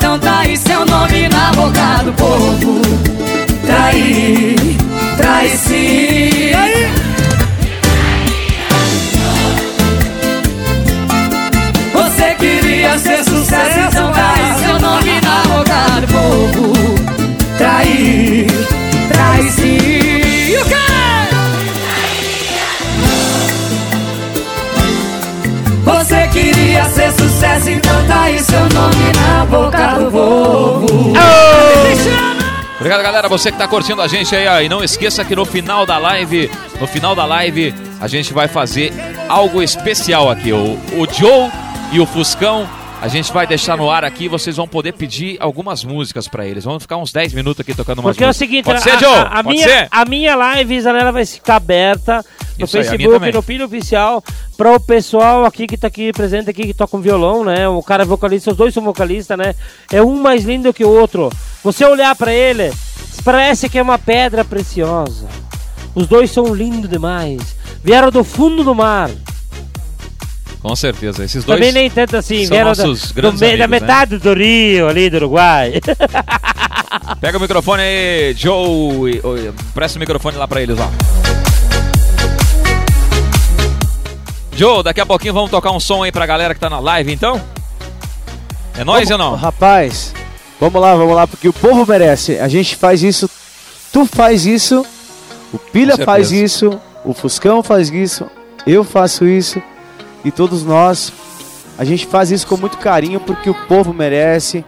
[0.04, 2.82] Então trair seu nome na boca do povo.
[3.64, 4.54] Trair,
[5.16, 5.56] trair
[28.24, 31.12] aí seu nome na boca do povo.
[32.76, 33.28] Obrigado, galera.
[33.28, 34.60] Você que tá curtindo a gente aí, ó.
[34.60, 36.50] E não esqueça que no final da live,
[36.80, 38.92] no final da live, a gente vai fazer
[39.28, 40.52] algo especial aqui.
[40.52, 41.50] O, o Joe
[41.92, 42.68] e o Fuscão,
[43.00, 44.26] a gente vai deixar no ar aqui.
[44.28, 46.64] Vocês vão poder pedir algumas músicas pra eles.
[46.64, 48.48] Vamos ficar uns 10 minutos aqui tocando umas Porque é o músicas.
[48.48, 49.14] seguinte, Pode a, ser, Joe?
[49.14, 49.88] a, a Pode minha, ser?
[49.90, 52.24] a minha live, Zanella, vai ficar aberta
[52.58, 53.32] no Isso aí, Facebook, também.
[53.32, 54.22] no Pilha Oficial,
[54.56, 57.68] para o pessoal aqui que tá aqui presente aqui, que toca um violão, né?
[57.68, 59.54] O cara é vocalista, os dois são vocalistas, né?
[59.92, 61.30] É um mais lindo que o outro.
[61.62, 62.72] Você olhar para ele,
[63.24, 65.26] parece que é uma pedra preciosa.
[65.94, 67.40] Os dois são lindos demais.
[67.82, 69.10] Vieram do fundo do mar.
[70.60, 71.24] Com certeza.
[71.24, 73.66] Esses dois Também nem tanto assim, são vieram da, nossos do grandes da amigos, né?
[73.80, 75.74] metade do Rio, ali do Uruguai.
[77.20, 79.20] Pega o microfone aí, Joe.
[79.74, 81.33] Presta o microfone lá pra eles, ó.
[84.56, 87.12] Joe, daqui a pouquinho vamos tocar um som aí pra galera que tá na live,
[87.12, 87.40] então?
[88.78, 89.34] É nóis ou não?
[89.34, 90.14] Rapaz,
[90.60, 92.38] vamos lá, vamos lá, porque o povo merece.
[92.38, 93.28] A gente faz isso,
[93.92, 94.86] tu faz isso,
[95.52, 98.26] o Pilha faz isso, o Fuscão faz isso,
[98.64, 99.60] eu faço isso
[100.24, 101.12] e todos nós.
[101.76, 104.64] A gente faz isso com muito carinho porque o povo merece.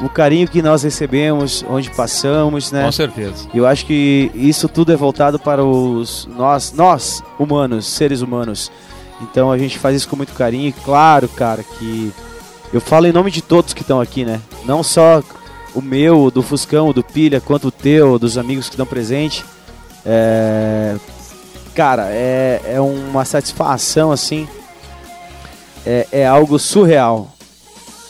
[0.00, 2.84] O carinho que nós recebemos, onde passamos, né?
[2.84, 3.48] Com certeza.
[3.52, 8.70] Eu acho que isso tudo é voltado para os nós, nós humanos, seres humanos.
[9.20, 10.68] Então a gente faz isso com muito carinho.
[10.68, 12.12] E claro, cara, que
[12.72, 14.40] eu falo em nome de todos que estão aqui, né?
[14.64, 15.22] Não só
[15.74, 18.86] o meu, o do Fuscão, o do Pilha, quanto o teu, dos amigos que estão
[18.86, 19.44] presentes.
[20.04, 20.96] É...
[21.74, 24.48] Cara, é, é uma satisfação, assim.
[25.86, 27.32] É, é algo surreal.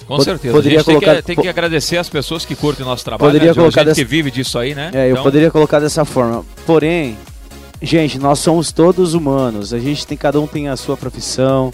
[0.07, 0.55] Com Pod- certeza.
[0.55, 3.05] Poderia a gente tem, colocar, que, tem que agradecer as pessoas que curtem o nosso
[3.05, 4.91] trabalho, Poderia né, colocar dessa- que vive disso aí, né?
[4.95, 6.45] É, eu Então, poderia colocar dessa forma.
[6.65, 7.19] Porém,
[7.83, 9.73] gente, nós somos todos humanos.
[9.73, 11.73] A gente tem, cada um tem a sua profissão,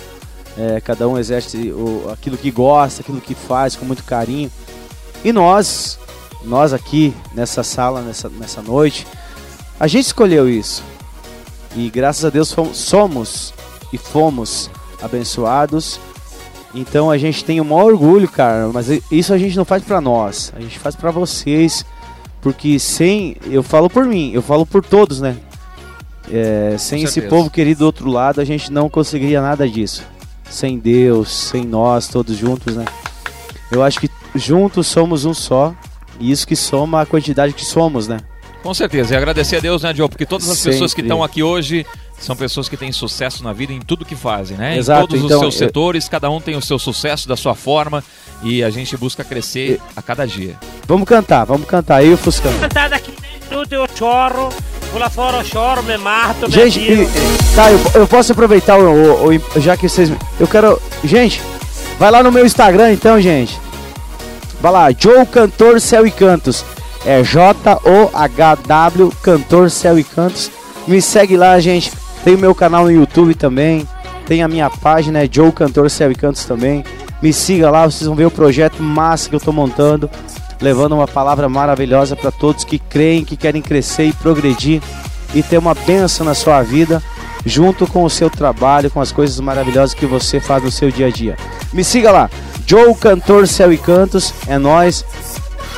[0.59, 4.51] é, cada um exerce o- aquilo que gosta, aquilo que faz com muito carinho.
[5.25, 5.99] E nós,
[6.45, 9.07] nós aqui nessa sala, nessa, nessa noite,
[9.81, 10.83] a gente escolheu isso.
[11.77, 13.55] E graças a Deus fomos, somos
[13.93, 14.71] e fomos
[15.03, 15.99] abençoados.
[16.75, 20.01] Então a gente tem o maior orgulho, cara, mas isso a gente não faz pra
[20.01, 21.85] nós, a gente faz pra vocês,
[22.41, 25.37] porque sem, eu falo por mim, eu falo por todos, né?
[26.33, 30.03] É, sem esse povo querido do outro lado, a gente não conseguiria nada disso.
[30.49, 32.85] Sem Deus, sem nós, todos juntos, né?
[33.71, 35.75] Eu acho que juntos somos um só,
[36.21, 38.19] e isso que soma a quantidade que somos, né?
[38.63, 39.13] Com certeza.
[39.13, 40.09] E agradecer a Deus, né, Joe?
[40.09, 40.73] Porque todas as Sempre.
[40.73, 41.85] pessoas que estão aqui hoje
[42.19, 44.79] são pessoas que têm sucesso na vida em tudo que fazem, né?
[44.79, 47.37] Exato, Em todos então, os seus eu- setores, cada um tem o seu sucesso da
[47.37, 48.03] sua forma
[48.43, 50.57] e a gente busca crescer a cada dia.
[50.87, 52.53] Vamos cantar, vamos cantar, eu e o Fuscão.
[52.59, 54.49] Cantar daqui dentro eu choro,
[55.01, 57.03] lá fora eu choro, me mato, me Gente, atiro.
[57.03, 57.09] e-
[57.55, 58.83] tá, eu, eu posso aproveitar o,
[59.31, 60.11] o- o- já que vocês.
[60.39, 60.81] Eu quero.
[61.03, 61.41] Gente,
[61.99, 63.59] vai lá no meu Instagram então, gente.
[64.61, 66.65] Vai lá, Joe Cantor Céu e Cantos.
[67.07, 70.51] É J-O-H-W Cantor Céu e Cantos.
[70.87, 71.93] Me segue lá, gente.
[72.25, 73.87] Tem o meu canal no YouTube também.
[74.27, 76.83] Tem a minha página, é Joe Cantor Céu e Cantos também.
[77.21, 80.09] Me siga lá, vocês vão ver o projeto massa que eu tô montando.
[80.65, 84.81] Levando uma palavra maravilhosa para todos que creem, que querem crescer e progredir
[85.35, 87.03] e ter uma benção na sua vida,
[87.45, 91.09] junto com o seu trabalho, com as coisas maravilhosas que você faz no seu dia
[91.09, 91.37] a dia.
[91.73, 92.31] Me siga lá,
[92.67, 95.05] Joe Cantor Céu e Cantos, é nós.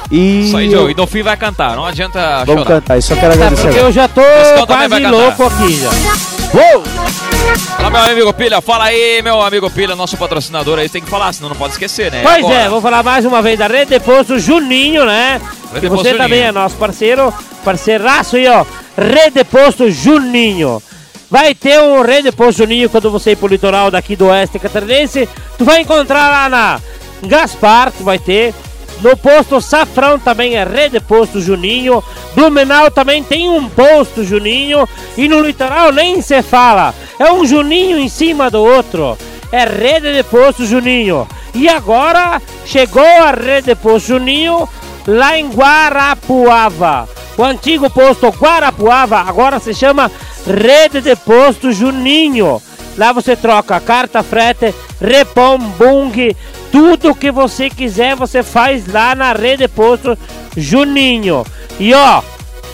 [0.08, 0.92] E Isso aí, Joe.
[0.92, 2.80] E no fim vai cantar, não adianta Vamos chorar.
[2.80, 3.62] cantar, isso eu quero agradecer.
[3.62, 4.20] Porque eu já tô
[4.66, 7.25] quase louco aqui já.
[7.54, 11.32] Fala, meu amigo Pilha, fala aí, meu amigo Pilha, nosso patrocinador aí, tem que falar,
[11.32, 12.22] senão não pode esquecer, né?
[12.22, 12.54] Pois Agora.
[12.54, 15.40] é, vou falar mais uma vez da Rede de Posto Juninho, né?
[15.72, 16.44] Rede Que você também Juninho.
[16.48, 17.32] é nosso parceiro,
[17.64, 18.64] parceiraço aí, ó.
[18.96, 20.82] Rede de Posto Juninho.
[21.30, 24.58] Vai ter um Rede de Posto Juninho quando você ir pro litoral daqui do Oeste
[24.58, 25.28] Catarinense.
[25.56, 26.80] Tu vai encontrar lá na
[27.22, 28.54] Gaspar, tu vai ter.
[29.00, 32.02] No posto Safrão também é Rede de Posto Juninho.
[32.34, 34.88] Blumenau também tem um posto Juninho.
[35.16, 36.94] E no litoral nem se fala.
[37.18, 39.16] É um Juninho em cima do outro.
[39.52, 41.28] É Rede de Posto Juninho.
[41.54, 44.68] E agora chegou a Rede de Posto Juninho
[45.06, 47.08] lá em Guarapuava.
[47.38, 50.10] O antigo posto Guarapuava agora se chama
[50.46, 52.60] Rede de Posto Juninho.
[52.96, 56.34] Lá você troca carta frete, repom, bung,
[56.76, 60.16] tudo que você quiser você faz lá na Rede de Posto
[60.54, 61.42] Juninho.
[61.80, 62.20] E ó,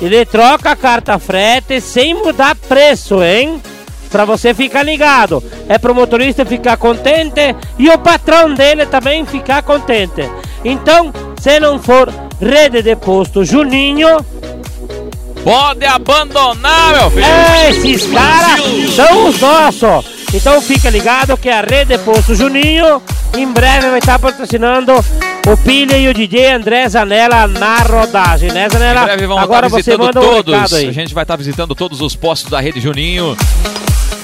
[0.00, 3.62] ele troca a carta frete sem mudar preço, hein?
[4.11, 5.40] Pra você ficar ligado.
[5.68, 10.28] É pro motorista ficar contente e o patrão dele também ficar contente.
[10.64, 14.16] Então, se não for Rede de Posto Juninho,
[15.44, 17.24] Pode abandonar, meu filho.
[17.68, 18.61] esses caras
[18.96, 20.21] são os nossos.
[20.35, 23.03] Então fica ligado que a Rede Posto Juninho
[23.37, 24.93] em breve vai estar patrocinando
[25.47, 29.03] o Pilha e o DJ André Zanella na rodagem, né Zanella?
[29.03, 30.55] Em breve vamos Agora estar você visitando manda um todos.
[30.55, 30.89] recado aí.
[30.89, 33.37] A gente vai estar visitando todos os postos da Rede Juninho.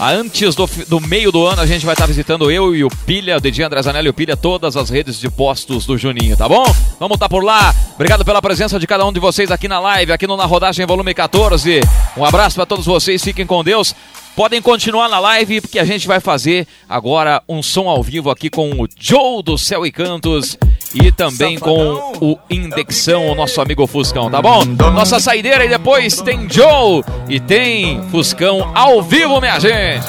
[0.00, 3.36] Antes do, do meio do ano, a gente vai estar visitando eu e o Pilha,
[3.36, 6.48] o DJ André Zanelli e o Pilha, todas as redes de postos do Juninho, tá
[6.48, 6.64] bom?
[7.00, 7.74] Vamos estar por lá.
[7.96, 10.86] Obrigado pela presença de cada um de vocês aqui na live, aqui no Na Rodagem
[10.86, 11.80] Volume 14.
[12.16, 13.92] Um abraço para todos vocês, fiquem com Deus.
[14.38, 18.48] Podem continuar na live, porque a gente vai fazer agora um som ao vivo aqui
[18.48, 20.56] com o Joe do Céu e Cantos
[20.94, 24.64] e também com o Indexão, o nosso amigo Fuscão, tá bom?
[24.64, 30.06] Nossa saideira e depois tem Joe e tem Fuscão ao vivo, minha gente.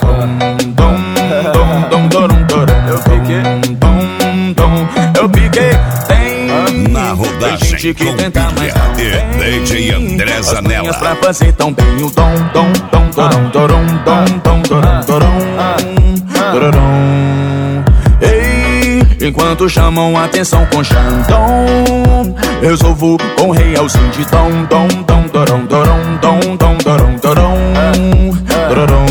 [2.87, 3.41] Eu piquei,
[3.79, 5.71] dom, dom, eu piquei,
[6.07, 8.41] tem Na rodagem gente que tenta,
[8.95, 10.93] Pilha e DJ André Zanella.
[10.95, 17.83] pra fazer tão bem o dom, dom, dom, dorom, dorom, dom, dom, dorom, dorom, dorom.
[18.21, 25.65] Ei, enquanto chamam a atenção com Xandão, resolvo com realzinho de dom, dom, dom, dorom,
[25.65, 28.33] dorom, dom, dom, dorom, dorom,
[28.67, 29.09] dorom.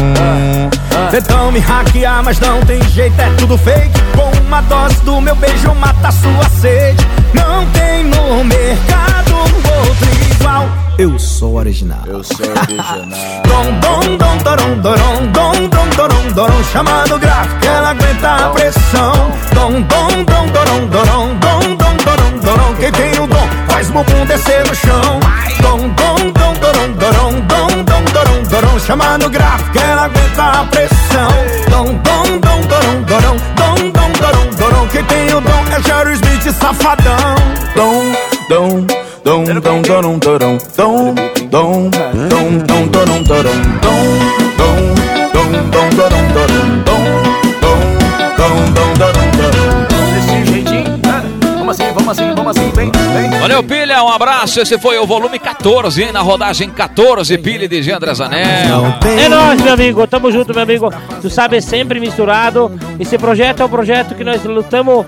[1.10, 3.98] Tentam me hackear, mas não tem jeito, é tudo fake.
[4.14, 7.06] Com uma dose do meu beijo mata sua sede.
[7.32, 8.44] Não tem no
[11.38, 12.02] sou original.
[12.04, 12.98] Eu sou original.
[13.46, 16.64] dom, dom, dom, dorom, dorom, dom, dom, dorom, dorom.
[16.72, 19.12] Chamando gráfico, ela aguenta a pressão.
[19.54, 22.74] Dom, dom, dom, dorom, dorom, dom, dom, dorom, dorom.
[22.80, 25.20] Quem tem o dom faz bumbum descer no chão.
[25.62, 28.78] Dom, dom, dom, dorom, dorom, dom, dom, dorom, dorom.
[28.80, 31.30] Chamando gráfico, ela aguenta a pressão.
[31.70, 34.88] Dom, dom, dom, dorom, dorom, dom, dom, dorom, dorom.
[34.88, 37.36] Quem tem o dom é Jerry Smith, safadão.
[37.76, 38.04] Dom,
[38.48, 38.97] dom,
[39.28, 41.14] dom, dom, dom, dom, dom, dom,
[41.50, 41.90] dom, dom,
[42.30, 43.92] dom, dom, dom, dom,
[48.36, 49.84] dom, dom, dorom, dorom.
[50.14, 51.22] Desse jeitinho, né?
[51.58, 53.38] Vamos assim, vamos assim, vamos assim, bem, bem.
[53.38, 54.60] Valeu, Pilha, um abraço.
[54.60, 56.12] Esse foi o volume 14, hein?
[56.12, 58.98] Na rodagem 14, Pilha e DJ André Zanella.
[59.04, 60.06] É nóis, meu amigo.
[60.06, 60.90] Tamo junto, meu amigo.
[61.20, 62.72] Tu sabe, é sempre misturado.
[62.98, 65.04] Esse projeto é um projeto que nós lutamos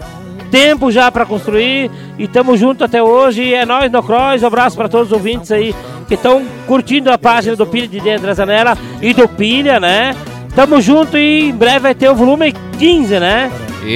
[0.50, 3.42] tempo já pra construir e tamo junto até hoje.
[3.42, 4.42] E é nóis no Cross.
[4.42, 5.74] Um abraço pra todos os ouvintes aí
[6.08, 10.14] que estão curtindo a página do Pilha de André Zanella e do Pilha, né?
[10.54, 13.50] Tamo junto e em breve vai ter o volume 15, né?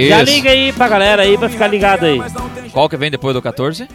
[0.08, 0.32] Já Isso.
[0.32, 2.22] liga aí pra galera aí pra ficar ligado aí.
[2.72, 3.86] Qual que vem depois do 14?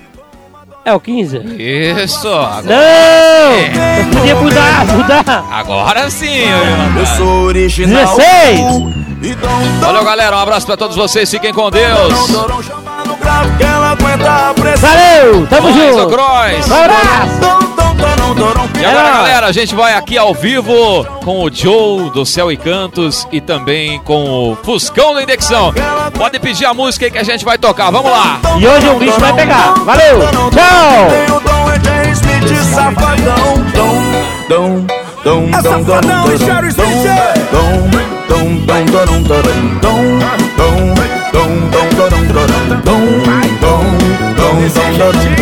[0.90, 1.38] É o 15?
[1.60, 2.64] Isso, agora.
[2.64, 4.06] Não!
[4.06, 5.48] Nós podia mudar, mudar.
[5.52, 6.46] Agora sim,
[6.98, 8.18] Eu sou original.
[8.18, 8.60] 16!
[9.82, 10.36] Valeu, galera.
[10.36, 11.30] Um abraço pra todos vocês.
[11.30, 12.89] Fiquem com Deus.
[13.58, 14.90] Que ela aguenta a pressão.
[14.90, 15.48] Valeu!
[15.48, 16.08] Tamo junto!
[16.08, 16.70] Cross.
[16.70, 17.60] Um abraço!
[18.80, 22.56] E agora, galera, a gente vai aqui ao vivo com o Joe do Céu e
[22.56, 25.74] Cantos e também com o Fuscão da Indexão.
[26.18, 27.92] Pode pedir a música aí que a gente vai tocar.
[27.92, 28.40] Vamos lá.
[28.58, 29.74] E hoje o bicho vai pegar.
[29.84, 30.20] Valeu!
[30.52, 31.10] Tchau!
[42.70, 42.86] 咚咚
[43.62, 43.70] 咚
[44.36, 45.39] 咚咚